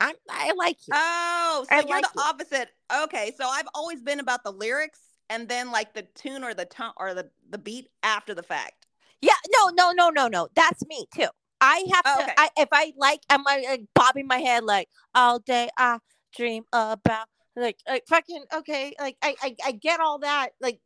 [0.00, 0.14] I'm.
[0.28, 0.92] I like you.
[0.94, 2.24] Oh, so I you're like the it.
[2.24, 2.68] opposite.
[3.04, 6.64] Okay, so I've always been about the lyrics and then like the tune or the
[6.66, 8.86] tone or the the beat after the fact.
[9.20, 9.32] yeah.
[9.56, 9.70] No.
[9.74, 9.92] No.
[9.92, 10.10] No.
[10.10, 10.28] No.
[10.28, 10.48] No.
[10.54, 11.28] That's me too.
[11.60, 12.22] I have Oh, to.
[12.24, 12.34] okay.
[12.36, 15.68] I if I like, I'm like, like bobbing my head like all day.
[15.78, 15.98] I
[16.36, 18.94] dream about like like fucking okay.
[18.98, 20.80] Like I I, I get all that like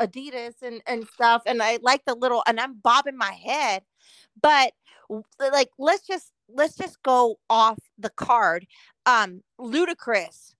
[0.00, 3.82] Adidas and and stuff, and I like the little and I'm bobbing my head,
[4.40, 4.72] but
[5.38, 8.66] like let's just let's just go off the card.
[9.06, 10.54] Um, ludicrous.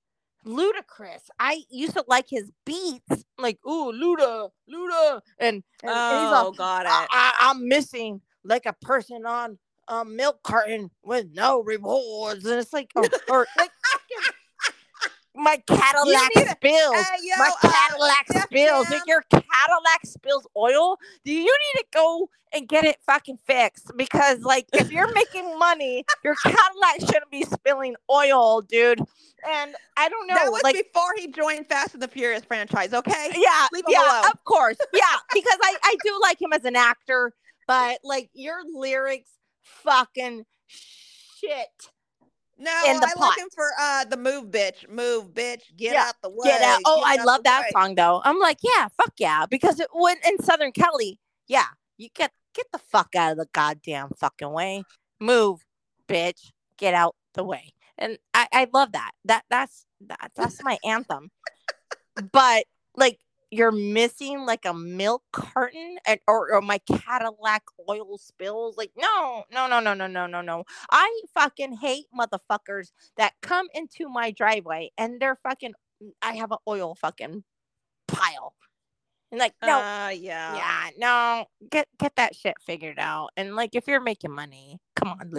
[0.46, 1.22] Ludacris.
[1.38, 6.48] I used to like his beats, like ooh, Luda, Luda, and, and, and he's all,
[6.48, 6.92] Oh, got it.
[6.92, 9.58] I, I, I'm missing like a person on
[9.88, 13.70] a milk carton with no rewards, and it's like, or, or like
[15.34, 16.94] my Cadillac spills.
[16.94, 18.90] Hey, yo, my uh, Cadillac Def spills.
[18.90, 23.92] If your Cadillac spills oil, do you need to go and get it fucking fixed?
[23.96, 29.00] Because like, if you're making money, your Cadillac shouldn't be spilling oil, dude.
[29.46, 30.74] And I don't know, that was like.
[30.74, 32.94] before he joined Fast and the Furious franchise.
[32.94, 33.30] Okay.
[33.34, 34.30] Yeah, Leave yeah, alone.
[34.32, 34.76] of course.
[34.94, 37.32] Yeah, because I I do like him as an actor,
[37.66, 39.30] but like your lyrics,
[39.62, 41.68] fucking shit.
[42.58, 43.30] No, in the I plot.
[43.30, 46.48] like him for uh the move, bitch, move, bitch, get Yeah, out the way.
[46.48, 46.80] Get out.
[46.84, 47.70] Oh, get I out love that way.
[47.72, 48.22] song though.
[48.24, 51.18] I'm like, yeah, fuck yeah, because it, when in Southern Cali.
[51.48, 54.84] yeah, you get get the fuck out of the goddamn fucking way.
[55.20, 55.64] Move,
[56.08, 56.52] bitch.
[56.78, 57.72] Get out the way.
[57.98, 59.12] And I I love that.
[59.24, 61.30] That that's that that's my anthem.
[62.32, 63.18] But like
[63.54, 68.76] you're missing like a milk carton and or, or my Cadillac oil spills.
[68.76, 70.64] Like, no, no, no, no, no, no, no, no.
[70.90, 75.74] I fucking hate motherfuckers that come into my driveway and they're fucking
[76.20, 77.44] I have an oil fucking
[78.08, 78.54] pile.
[79.30, 80.56] And like, no, Uh, yeah.
[80.56, 83.30] yeah, no, get get that shit figured out.
[83.36, 85.30] And like if you're making money, come on,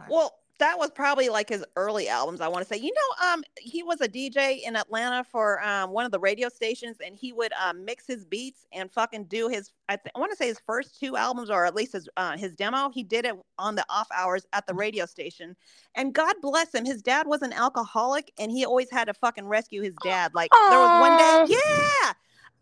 [0.00, 0.06] on.
[0.08, 2.40] Well, that was probably like his early albums.
[2.40, 5.90] I want to say, you know, um, he was a DJ in Atlanta for um
[5.90, 9.48] one of the radio stations, and he would um mix his beats and fucking do
[9.48, 9.72] his.
[9.88, 12.36] I, th- I want to say his first two albums, or at least his uh,
[12.36, 12.90] his demo.
[12.90, 15.56] He did it on the off hours at the radio station,
[15.94, 16.84] and God bless him.
[16.84, 20.32] His dad was an alcoholic, and he always had to fucking rescue his dad.
[20.34, 21.16] Like there was one
[21.48, 22.12] day, yeah.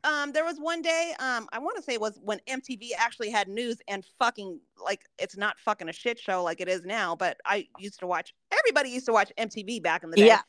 [0.05, 3.31] Um, there was one day, um, I want to say it was when MTV actually
[3.31, 7.15] had news and fucking like it's not fucking a shit show like it is now,
[7.15, 10.27] but I used to watch everybody used to watch MTV back in the day.
[10.27, 10.41] Yeah.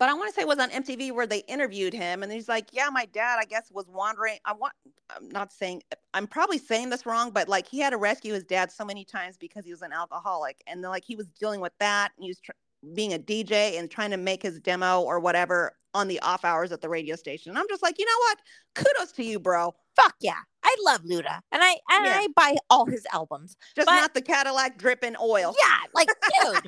[0.00, 2.48] But I want to say it was on MTV where they interviewed him and he's
[2.48, 4.38] like, Yeah, my dad, I guess, was wandering.
[4.44, 4.72] I want
[5.16, 5.82] I'm not saying
[6.12, 9.04] I'm probably saying this wrong, but like he had to rescue his dad so many
[9.04, 10.60] times because he was an alcoholic.
[10.66, 12.52] And then like he was dealing with that and he was tr-
[12.94, 16.72] being a DJ and trying to make his demo or whatever on the off hours
[16.72, 17.50] at the radio station.
[17.50, 18.38] And I'm just like, you know what?
[18.74, 19.74] Kudos to you, bro.
[19.96, 20.38] Fuck yeah.
[20.64, 21.40] I love Luda.
[21.52, 22.16] And I and Yeah.
[22.18, 23.56] I buy all his albums.
[23.76, 25.54] Just But- not the Cadillac dripping oil.
[25.58, 26.08] Yeah, like
[26.42, 26.66] dude.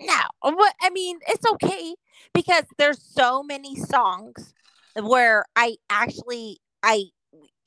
[0.00, 0.20] no.
[0.42, 1.94] What I mean, it's okay
[2.34, 4.54] because there's so many songs
[4.94, 7.06] where I actually I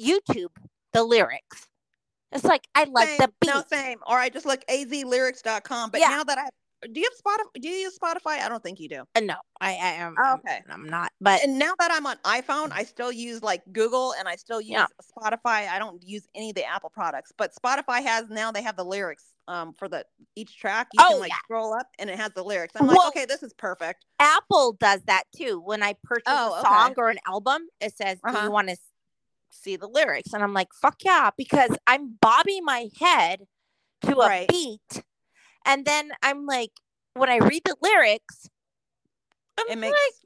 [0.01, 0.55] YouTube
[0.93, 1.67] the lyrics.
[2.31, 3.47] It's like I like same, the beat.
[3.53, 3.99] No, same.
[4.07, 5.89] Or I just look azlyrics.com.
[5.91, 6.09] But Yeah.
[6.09, 6.47] now that I
[6.81, 7.61] do you have Spotify?
[7.61, 8.39] Do you use Spotify?
[8.39, 9.03] I don't think you do.
[9.15, 10.15] Uh, no, I, I am.
[10.17, 10.61] Oh, I'm- okay.
[10.69, 11.11] I'm not.
[11.21, 14.61] But And now that I'm on iPhone, I still use like Google and I still
[14.61, 14.85] use Yeah.
[15.17, 15.67] Spotify.
[15.67, 18.85] I don't use any of the Apple products, but Spotify has now they have the
[18.85, 20.05] lyrics um for the
[20.35, 20.87] each track.
[20.93, 21.37] You Oh, can like yeah.
[21.43, 22.73] scroll up and it has the lyrics.
[22.77, 24.05] I'm like, Well- okay, this is perfect.
[24.19, 25.59] Apple does that too.
[25.63, 26.69] When I purchase Oh, a okay.
[26.69, 28.45] song or an album, it says, "Do Uh-huh.
[28.45, 28.77] you want to
[29.51, 33.47] see the lyrics?" And I'm like, "Fuck yeah!" Because I'm bobbing my head
[34.03, 35.03] to a beat,
[35.65, 36.71] and then I'm like,
[37.13, 38.49] when I read the lyrics,
[39.57, 40.25] I'm It like, makes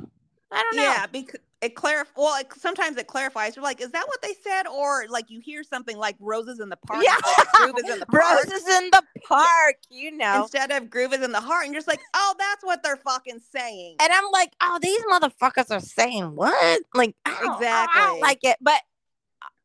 [0.00, 0.06] "Meh,
[0.52, 0.82] I don't know.
[0.82, 3.56] yeah, because it clarif well, it, sometimes it clarifies.
[3.56, 4.66] You're like, is that what they said?
[4.66, 7.02] Or like you hear something like roses in the park.
[7.04, 7.16] Yeah.
[7.54, 8.24] groove is in the park.
[8.46, 10.42] Roses in the park, you know.
[10.42, 12.96] Instead of groove is in the heart, and you're just like, oh, that's what they're
[12.96, 13.96] fucking saying.
[14.00, 16.82] And I'm like, oh, these motherfuckers are saying what?
[16.94, 18.56] Like, I don't- I don't like it.
[18.60, 18.80] But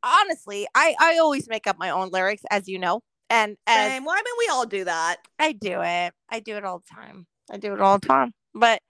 [0.04, 4.05] honestly, I I always make up my own lyrics, as you know, and as Same.
[4.05, 5.17] Well, I mean, we all do that.
[5.39, 6.13] I do it.
[6.29, 7.25] I do it all the time.
[7.49, 8.34] I do it all the time.
[8.53, 8.82] But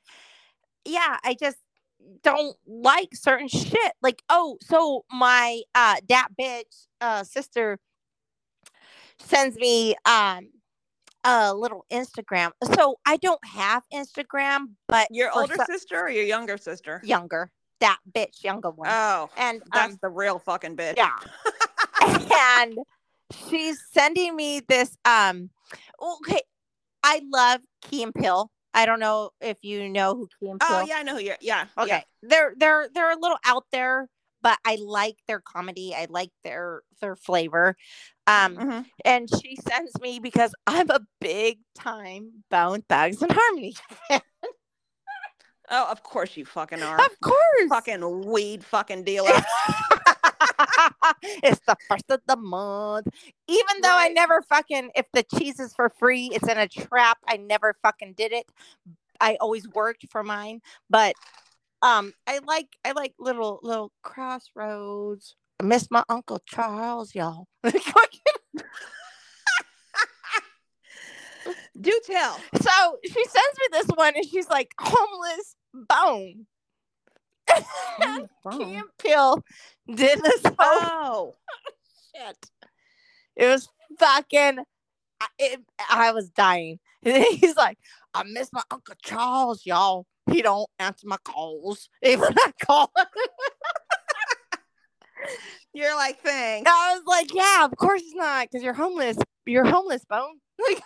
[0.83, 1.57] yeah, I just
[2.23, 3.93] don't like certain shit.
[4.01, 7.77] Like, oh, so my uh that bitch uh sister
[9.19, 10.49] sends me um
[11.23, 12.49] a little Instagram.
[12.75, 16.99] So I don't have Instagram, but Your older so- sister or your younger sister?
[17.03, 17.51] younger.
[17.79, 18.89] That bitch, younger one.
[18.91, 20.97] Oh, and that's um, the real fucking bitch.
[20.97, 21.17] yeah.
[22.59, 22.77] and
[23.49, 25.49] she's sending me this um
[26.01, 26.41] okay
[27.03, 30.69] i love Key and Peele i don't know if you know who Key and Peele
[30.69, 31.37] Oh, yeah, I know who you're.
[31.41, 31.65] Yeah.
[31.77, 32.01] okay Yeah.
[32.23, 34.07] they're they're they're a little out there
[34.41, 37.75] but i like their comedy i like their their flavor
[38.27, 38.85] um Mhm.
[39.05, 43.75] and she sends me because i'm a big time bone thugs and harmony
[44.07, 44.21] fan.
[45.73, 46.97] Oh, of course you fucking are.
[46.99, 49.31] of course fucking weed fucking dealer.
[51.43, 53.07] it's the first of the month.
[53.47, 57.17] Even though I never fucking, if the cheese is for free, it's in a trap.
[57.27, 58.45] I never fucking did it.
[59.19, 61.15] I always worked for mine, but
[61.81, 65.35] um, I like I like little little crossroads.
[65.59, 67.47] I miss my uncle Charles, y'all.
[71.79, 72.39] Do tell.
[72.61, 76.45] so she sends me this one, and she's like, "Homeless bone."
[78.01, 79.43] And Peele
[79.93, 81.35] did this whole Oh,
[82.15, 82.37] shit.
[83.35, 83.67] It was
[83.99, 84.59] fucking.
[85.19, 86.79] I, it, I was dying.
[87.03, 87.77] And then he's like,
[88.13, 90.05] I miss my Uncle Charles, y'all.
[90.29, 91.89] He don't answer my calls.
[92.03, 92.91] Even I call.
[95.73, 96.69] you're like thanks.
[96.69, 99.17] I was like, yeah, of course it's not, because you're homeless.
[99.45, 100.39] You're homeless, bone.
[100.67, 100.81] Like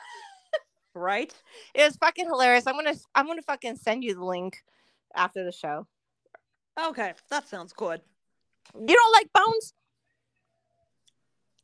[0.93, 1.33] Right?
[1.73, 2.65] it was fucking hilarious.
[2.67, 4.63] I'm gonna, I'm gonna fucking send you the link
[5.13, 5.87] after the show.
[6.79, 8.01] Okay, that sounds good.
[8.73, 9.73] You don't like bones?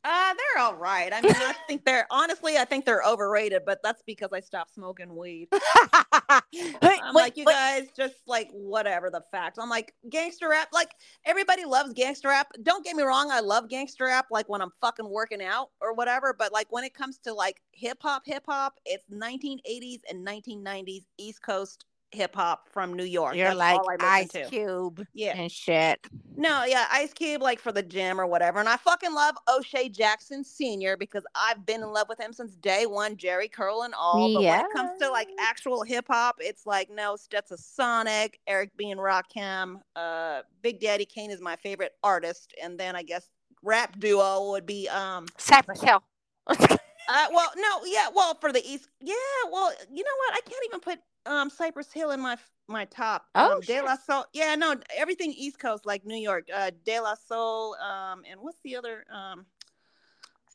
[0.04, 1.12] Uh, they're all right.
[1.12, 4.74] I mean, I think they're honestly, I think they're overrated, but that's because I stopped
[4.74, 5.46] smoking weed.
[5.92, 7.52] I'm wait, like, you wait.
[7.52, 9.60] guys just like whatever the facts.
[9.60, 10.90] I'm like, gangster rap, like
[11.24, 12.48] everybody loves gangster rap.
[12.64, 15.94] Don't get me wrong, I love gangster rap like when I'm fucking working out or
[15.94, 16.34] whatever.
[16.36, 21.04] But like when it comes to like hip hop, hip hop, it's 1980s and 1990s
[21.16, 23.34] East Coast hip hop from New York.
[23.34, 24.44] You're That's like all I Ice to.
[24.46, 25.36] Cube Yeah.
[25.36, 26.06] and shit.
[26.36, 28.58] No, yeah, Ice Cube, like for the gym or whatever.
[28.58, 30.96] And I fucking love O'Shea Jackson Sr.
[30.96, 34.32] because I've been in love with him since day one, Jheri curl and all.
[34.34, 38.90] But when it comes to like actual hip hop, it's like no Stetsasonic, Eric B.
[38.90, 42.54] and Rakim, uh, Big Daddy Kane is my favorite artist.
[42.62, 43.28] And then I guess
[43.62, 46.02] rap duo would be um Cypress Hill.
[47.08, 49.14] Uh, well, no, yeah, well, for the east, yeah,
[49.50, 50.34] well, you know what?
[50.34, 52.36] I can't even put um Cypress Hill in my
[52.68, 53.26] my top.
[53.34, 57.00] Oh, um, De La Soul, yeah, no, everything East Coast, like New York, uh, De
[57.00, 59.04] La Soul, um, and what's the other?
[59.12, 59.46] Um,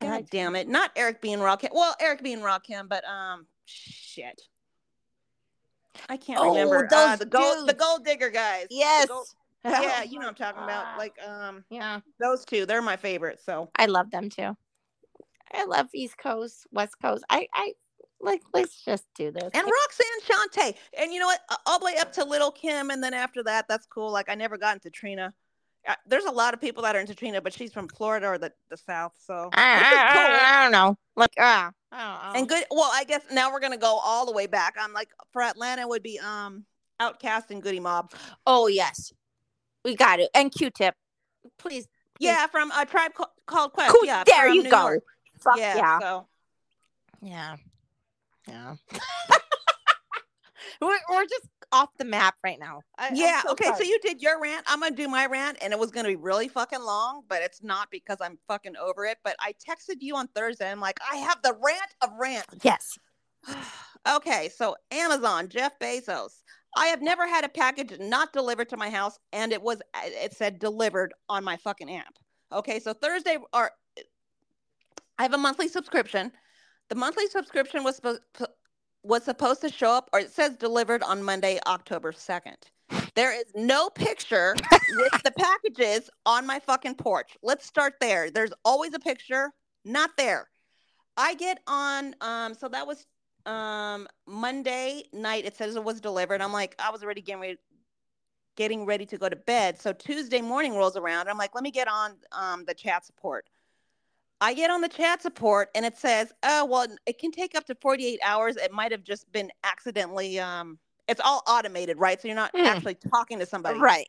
[0.02, 1.70] God damn it, not Eric B and Rakim.
[1.72, 4.42] Well, Eric B and Rakim, but um, shit,
[6.10, 6.88] I can't Oh, remember.
[6.92, 8.68] Uh, those the gold, the gold digger guys.
[8.70, 9.08] Yes.
[9.08, 9.28] Gold-
[9.66, 10.98] yeah, you know what I'm talking about.
[10.98, 12.00] Like um, yeah.
[12.20, 13.42] those two, they're my favorite.
[13.44, 14.56] So I love them too.
[15.54, 17.24] I love East Coast, West Coast.
[17.30, 17.74] I, I
[18.22, 18.42] like.
[18.54, 19.50] Let's just do this.
[19.54, 20.76] and Roxanne Shante.
[21.00, 21.40] And you know what?
[21.66, 24.12] All the way up to Little Kim, and then after that, that's cool.
[24.12, 25.34] Like I never got into Trina.
[25.88, 28.38] Uh, there's a lot of people that are into Trina, but she's from Florida or
[28.38, 30.36] the, the South, so I, I- cool.
[30.36, 30.98] I- don't know.
[31.16, 32.40] Like, ah, I don't know.
[32.40, 32.66] And good.
[32.72, 34.76] Well, I guess now we're gonna go all the way back.
[34.80, 36.66] I'm like for Atlanta would be um
[37.02, 38.12] OutKast and Goodie Mob.
[38.46, 39.14] oh yes,
[39.86, 40.30] we got it.
[40.36, 40.94] And Q-Tip,
[41.58, 41.88] please.
[42.20, 43.12] Yeah, from a tribe
[43.46, 43.94] called Quest.
[43.96, 45.00] Cool, Yeah, there you New go.
[45.56, 45.76] Yeah.
[45.78, 46.00] yeah.
[46.00, 46.28] So
[47.22, 47.56] Yeah.
[48.48, 48.76] Yeah.
[50.82, 52.82] we're, we're just off the map right now.
[52.98, 53.42] I, yeah.
[53.50, 53.72] okay.
[53.78, 54.64] So you did your rant.
[54.68, 57.64] I'm gonna do my rant, and it was gonna be really fucking long, but it's
[57.64, 59.18] not because I'm fucking over it.
[59.24, 60.70] But I texted you on Thursday.
[60.70, 62.56] I'm like, I have the rant of rants.
[62.64, 62.98] yes.
[64.16, 66.42] okay, so Amazon, Jeff Bezos.
[66.76, 70.02] I have never had a package not delivered to my house, and it was uh,
[70.04, 72.14] it said delivered on my fucking app.
[72.52, 73.72] Okay, so Thursday or
[75.18, 76.32] I have a monthly subscription.
[76.90, 78.22] The monthly subscription was supposed
[79.04, 82.58] was supposed to show up, or it says delivered on Monday, October second.
[83.16, 87.38] There is no picture with the packages on my fucking porch.
[87.42, 88.30] Let's start there.
[88.30, 89.52] There's always a picture,
[89.86, 90.50] not there.
[91.16, 93.06] I get on, um, so that was
[93.46, 95.46] um Monday night.
[95.46, 96.42] It says it was delivered.
[96.42, 97.58] I'm like, I was already getting ready,
[98.56, 99.80] getting ready to go to bed.
[99.80, 101.30] So Tuesday morning rolls around.
[101.30, 103.50] I'm like, let me get on um the chat support.
[104.40, 107.66] I get on the chat support and it says, oh well, it can take up
[107.66, 108.56] to 48 hours.
[108.56, 110.78] It might have just been accidentally um
[111.08, 112.22] it's all automated, right?
[112.22, 112.66] So you're not Hmm.
[112.66, 113.80] actually talking to somebody.
[113.80, 114.08] Right.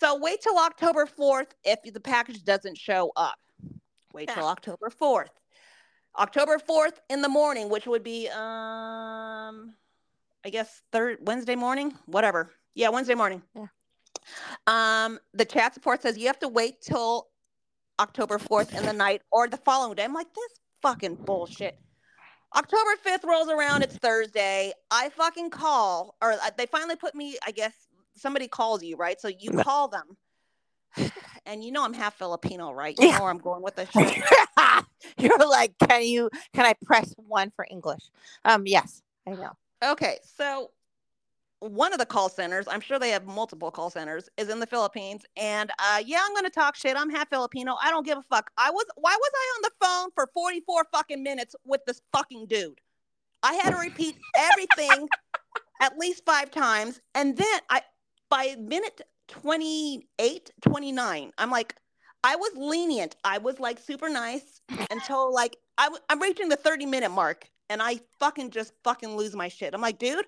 [0.00, 3.38] So wait till October 4th if the package doesn't show up.
[4.12, 5.28] Wait till October 4th.
[6.18, 9.74] October 4th in the morning, which would be um
[10.44, 12.50] I guess third Wednesday morning, whatever.
[12.74, 13.42] Yeah, Wednesday morning.
[13.54, 13.66] Yeah.
[14.66, 17.28] Um the chat support says you have to wait till
[18.02, 20.04] October 4th in the night or the following day.
[20.04, 21.78] I'm like this fucking bullshit.
[22.54, 24.72] October 5th rolls around, it's Thursday.
[24.90, 27.72] I fucking call or they finally put me, I guess
[28.16, 29.20] somebody calls you, right?
[29.20, 30.16] So you call them.
[31.44, 32.96] And you know I'm half Filipino, right?
[32.96, 33.16] You Yeah.
[33.16, 33.88] know where I'm going with this.
[35.18, 36.30] You're like, can you?
[36.54, 38.10] Can I press one for English?
[38.44, 38.62] Um.
[38.64, 39.02] Yes.
[39.26, 39.50] I know.
[39.82, 40.70] Okay, so
[41.62, 44.66] one of the call centers, I'm sure they have multiple call centers, is in the
[44.66, 45.24] Philippines.
[45.36, 46.96] And uh, yeah, I'm gonna talk shit.
[46.96, 47.76] I'm half Filipino.
[47.80, 48.50] I don't give a fuck.
[48.58, 52.46] I was why was I on the phone for 44 fucking minutes with this fucking
[52.46, 52.80] dude?
[53.44, 55.08] I had to repeat everything
[55.80, 57.00] at least five times.
[57.14, 57.82] And then I
[58.28, 61.76] by minute 28, 29, I'm like,
[62.24, 63.14] I was lenient.
[63.22, 64.60] I was like super nice
[64.90, 69.16] until like I w- I'm reaching the 30 minute mark and I fucking just fucking
[69.16, 69.74] lose my shit.
[69.74, 70.26] I'm like, dude,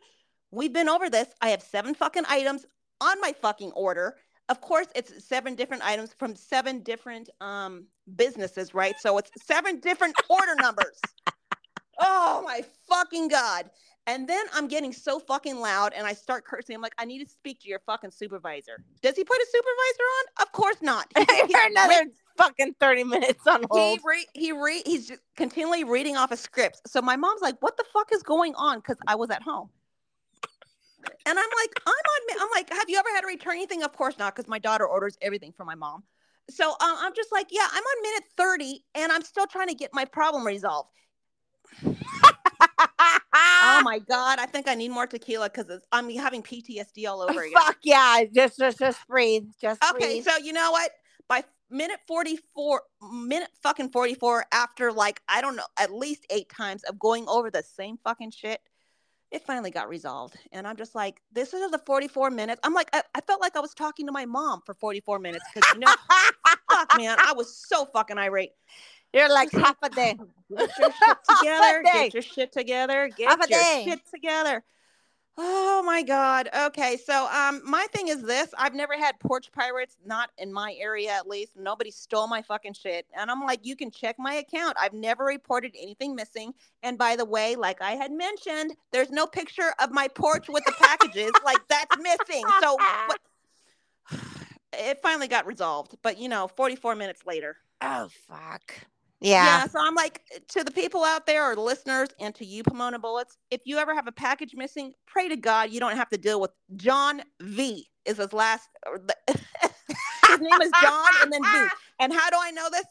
[0.54, 1.28] we've been over this.
[1.40, 2.66] I have seven fucking items
[3.00, 4.16] on my fucking order.
[4.48, 7.86] Of course, it's seven different items from seven different um
[8.16, 8.94] businesses, right?
[9.00, 11.00] So it's seven different order numbers.
[11.98, 13.70] Oh my fucking god.
[14.06, 16.74] And then I'm getting so fucking loud and I start cursing.
[16.76, 18.84] I'm like, I need to speak to your fucking supervisor.
[19.00, 20.42] Does he put a supervisor on?
[20.46, 21.06] Of course not.
[21.16, 24.00] He- he- You're another fucking thirty minutes on he hold.
[24.04, 26.82] re- he re- he's just continually reading off a script.
[26.86, 29.70] So my mom's like, "What the fuck is going on?" Because I was at home,
[31.26, 33.92] and I'm like, "I'm on." I'm like, "Have you ever had to return anything?" Of
[33.92, 36.04] course not, because my daughter orders everything for my mom.
[36.50, 39.74] So um, I'm just like, "Yeah, I'm on minute 30, and I'm still trying to
[39.74, 40.90] get my problem resolved."
[43.66, 47.30] Oh my god, I think I need more tequila because I'm having PTSD all over
[47.40, 47.52] again.
[47.54, 48.24] Fuck yeah!
[48.32, 49.48] Just, just, just breathe.
[49.60, 50.24] Just Okay, breathe.
[50.24, 50.90] so you know what?
[51.28, 56.82] By minute 44, minute fucking 44, after like, I don't know, at least eight times
[56.84, 58.60] of going over the same fucking shit,
[59.34, 60.36] it finally got resolved.
[60.52, 62.60] And I'm just like, this is the 44 minutes.
[62.62, 65.44] I'm like, I, I felt like I was talking to my mom for 44 minutes
[65.52, 65.92] because, you know,
[66.70, 68.52] fuck, man, I was so fucking irate.
[69.12, 70.16] You're like half a day.
[70.56, 71.82] Get your shit together.
[71.82, 73.10] Get your shit together.
[73.16, 74.62] Get Half your shit together.
[75.36, 76.48] Oh my god.
[76.66, 78.50] Okay, so um my thing is this.
[78.56, 81.52] I've never had porch pirates, not in my area at least.
[81.56, 83.06] Nobody stole my fucking shit.
[83.16, 84.76] And I'm like, you can check my account.
[84.80, 86.54] I've never reported anything missing.
[86.84, 90.64] And by the way, like I had mentioned, there's no picture of my porch with
[90.64, 91.32] the packages.
[91.44, 92.44] like that's missing.
[92.60, 93.20] So what
[94.72, 95.96] it finally got resolved.
[96.02, 97.56] But you know, 44 minutes later.
[97.80, 98.72] Oh fuck.
[99.24, 99.44] Yeah.
[99.44, 99.66] Yeah.
[99.68, 103.00] So I'm like, to the people out there or the listeners and to you, Pahmoanah
[103.00, 106.18] Bulitz, if you ever have a package missing, pray to God you don't have to
[106.18, 108.68] deal with John V is his last.
[109.28, 111.68] his name is John and then V.
[112.00, 112.84] And how do I know this?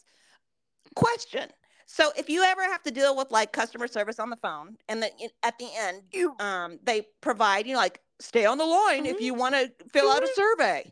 [0.95, 1.49] Question.
[1.85, 5.03] So if you ever have to deal with like customer service on the phone, and
[5.03, 5.11] then
[5.43, 9.21] at the end, You- um, they provide you like stay on the line if Mhm.
[9.21, 10.91] you want to fill out a survey.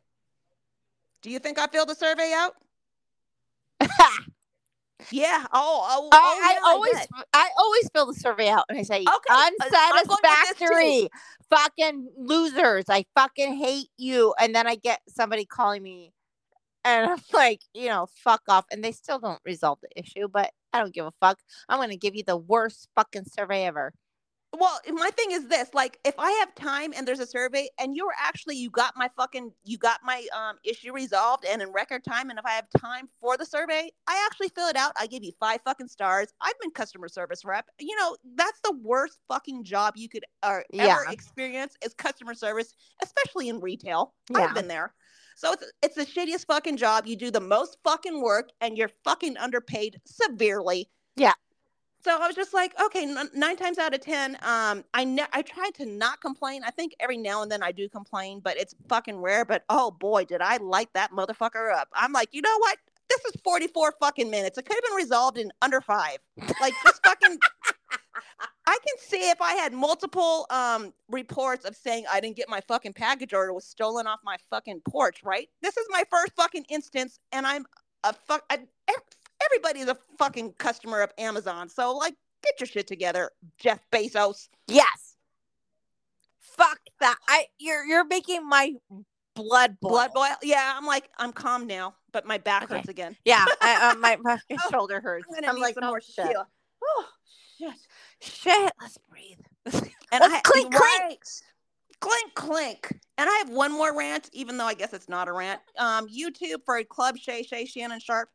[1.23, 2.55] Do you think I filled the survey out?
[5.09, 5.45] Yeah.
[5.53, 7.07] Oh, oh, I, oh, I yeah, always, did.
[7.33, 10.65] I always fill the survey out and I say, Okay, I'm going with this too.
[10.65, 11.09] unsatisfactory,
[11.49, 12.85] fucking losers.
[12.89, 14.33] I fucking hate you.
[14.39, 16.13] And then I get somebody calling me,
[16.83, 18.65] and I'm like, you know, fuck off.
[18.71, 21.39] And they still don't resolve the issue, but I don't give a fuck.
[21.67, 23.93] I'm gonna give you the worst fucking survey ever.
[24.53, 27.95] Well, my thing is this: like, if I have time and there's a survey, and
[27.95, 32.03] you're actually you got my fucking you got my um issue resolved and in record
[32.03, 34.91] time, and if I have time for the survey, I actually fill it out.
[34.99, 36.33] I give you five fucking stars.
[36.41, 37.65] I've been customer service rep.
[37.79, 41.11] You know, that's the worst fucking job you could uh, ever Yeah.
[41.11, 44.13] experience is customer service, especially in retail.
[44.29, 44.41] Yeah.
[44.41, 44.93] I've been there.
[45.37, 47.07] So it's it's the shittiest fucking job.
[47.07, 50.89] You do the most fucking work, and you're fucking underpaid severely.
[51.15, 51.33] Yeah.
[52.03, 55.27] So I was just like, okay, n- nine times out of ten, um, I ne-
[55.33, 56.63] I tried to not complain.
[56.63, 59.45] I think every now and then I do complain, but it's fucking rare.
[59.45, 61.89] But oh boy, did I light that motherfucker up!
[61.93, 62.77] I'm like, you know what?
[63.09, 64.57] This is 44 fucking minutes.
[64.57, 66.17] It could have been resolved in under five.
[66.59, 67.37] Like just fucking.
[68.65, 72.61] I can see if I had multiple um reports of saying I didn't get my
[72.61, 75.21] fucking package or it was stolen off my fucking porch.
[75.23, 75.49] Right?
[75.61, 77.65] This is my first fucking instance, and I'm
[78.03, 78.43] a fuck.
[78.49, 78.59] I,
[79.45, 81.69] everybody's a fucking customer of Amazon.
[81.69, 84.49] So like, get your shit together, Jeff Bezos.
[84.67, 85.15] Yes.
[86.39, 87.17] Fuck that.
[87.27, 88.73] I you're you're making my
[89.35, 89.91] blood boil.
[89.91, 90.35] Blood boil.
[90.43, 92.75] Yeah, I'm like, I'm calm now, but my back Okay.
[92.75, 93.15] hurts again.
[93.25, 95.25] Yeah, I, uh, my my Oh, shoulder hurts.
[95.37, 96.47] I'm I'm like, some oh more shit, tequila.
[96.83, 97.05] Oh
[97.57, 97.73] shit.
[98.19, 98.73] shit.
[98.81, 99.39] Let's breathe.
[100.13, 101.21] And Let's I clink, clink.
[102.01, 102.99] clink clink.
[103.17, 105.61] And I have one more rant, even though I guess it's not a rant.
[105.77, 108.29] Um, YouTube for Club Shay Shay Shannon Sharpe.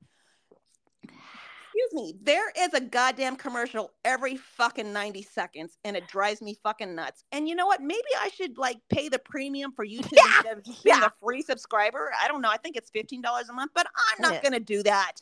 [1.76, 2.14] Excuse me.
[2.22, 7.24] There is a goddamn commercial every fucking 90 seconds, and it drives me fucking nuts.
[7.32, 7.82] And you know what?
[7.82, 11.06] Maybe I should like pay the premium for YouTube Yeah, instead of being yeah.
[11.06, 12.10] a free subscriber.
[12.20, 12.50] I don't know.
[12.50, 14.42] I think it's $15 a month, but I'm not Yeah.
[14.42, 15.12] gonna do that.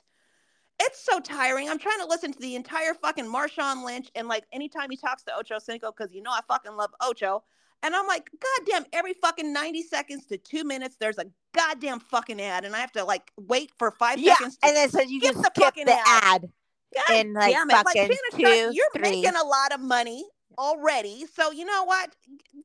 [0.81, 1.69] It's so tiring.
[1.71, 5.23] I'm trying to listen to the entire fucking Marshawn Lynch, and like anytime he talks
[5.25, 7.43] to Ocho Cinco, because you know I fucking love Ocho.
[7.85, 12.41] And I'm like, goddamn, every fucking 90 seconds to two minutes, there's a goddamn fucking
[12.41, 12.65] ad.
[12.65, 14.57] And I have to like wait for five Yeah, seconds.
[14.57, 16.07] To and then says you skip can the fucking the ad.
[16.07, 16.51] ad.
[16.97, 17.75] God in, like, damn it.
[17.75, 18.09] Like, fucking
[18.41, 19.03] Sharpe, two, you're three.
[19.03, 20.25] making a lot of money
[20.57, 21.27] already.
[21.35, 22.17] So you know what?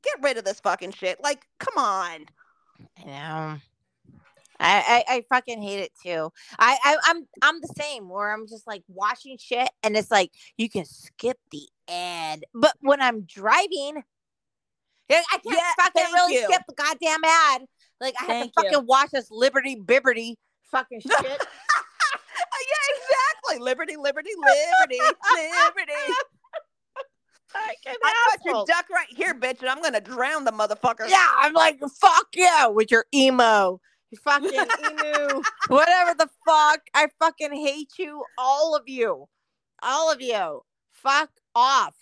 [0.02, 1.22] Get rid of this fucking shit.
[1.22, 2.24] Like, come on.
[2.98, 3.56] I know.
[4.62, 6.30] I, I, I fucking hate it too.
[6.58, 10.32] I, I I'm I'm the same where I'm just like watching shit and it's like
[10.58, 14.02] you can skip the ad, but when I'm driving,
[15.10, 16.44] I can't Yeah, fucking really you.
[16.44, 17.62] skip the goddamn ad.
[18.00, 18.52] Like I have to you.
[18.70, 20.36] fucking watch this Liberty Bibberty
[20.70, 21.12] fucking shit.
[21.20, 21.36] yeah,
[22.96, 23.58] exactly.
[23.62, 26.14] Liberty, liberty, liberty, liberty.
[27.54, 27.74] I
[28.30, 31.08] got your duck right here, bitch, and I'm gonna drown the motherfucker.
[31.08, 33.80] Yeah, I'm like, fuck yeah, with your emo.
[34.10, 34.50] You fucking
[34.84, 35.42] emu.
[35.68, 36.80] Whatever the fuck.
[36.94, 38.22] I fucking hate you.
[38.38, 39.26] All of you.
[39.82, 40.60] All of you.
[40.92, 41.94] Fuck off.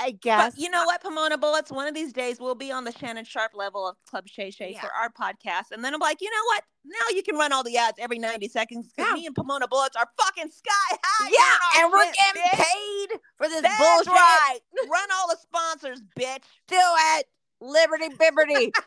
[0.00, 0.54] I guess.
[0.54, 1.70] But you know what, Pahmoanah Bulitz?
[1.70, 4.72] One of these days we'll be on the Shannon Sharpe level of Club Shay Shay
[4.72, 4.80] Yeah.
[4.80, 5.72] for our podcast.
[5.72, 6.64] And then I'm like, you know what?
[6.86, 9.14] Now you can run all the ads every 90 seconds because Yeah.
[9.14, 11.28] me and Pahmoanah Bulitz are fucking sky high.
[11.30, 12.58] yeah, and we're getting bitch.
[12.58, 14.12] paid for this That's bullshit.
[14.12, 14.58] right.
[14.90, 16.42] Run all the sponsors, bitch.
[16.68, 17.26] Do it.
[17.60, 18.72] Liberty Bibberty.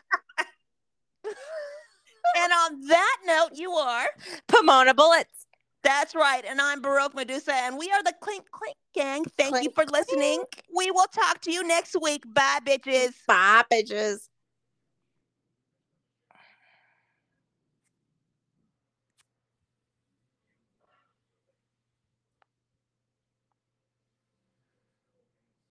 [2.36, 4.06] And on that note, you are.
[4.48, 5.43] Pahmoanah Bulitz.
[5.84, 6.44] That's right.
[6.48, 9.24] And I'm Baroque Medusa, and we are the Clink Clink Gang.
[9.38, 10.44] Thank you for listening.
[10.76, 12.24] We will talk to you next week.
[12.34, 13.12] Bye, bitches.
[13.28, 14.28] Bye, bitches.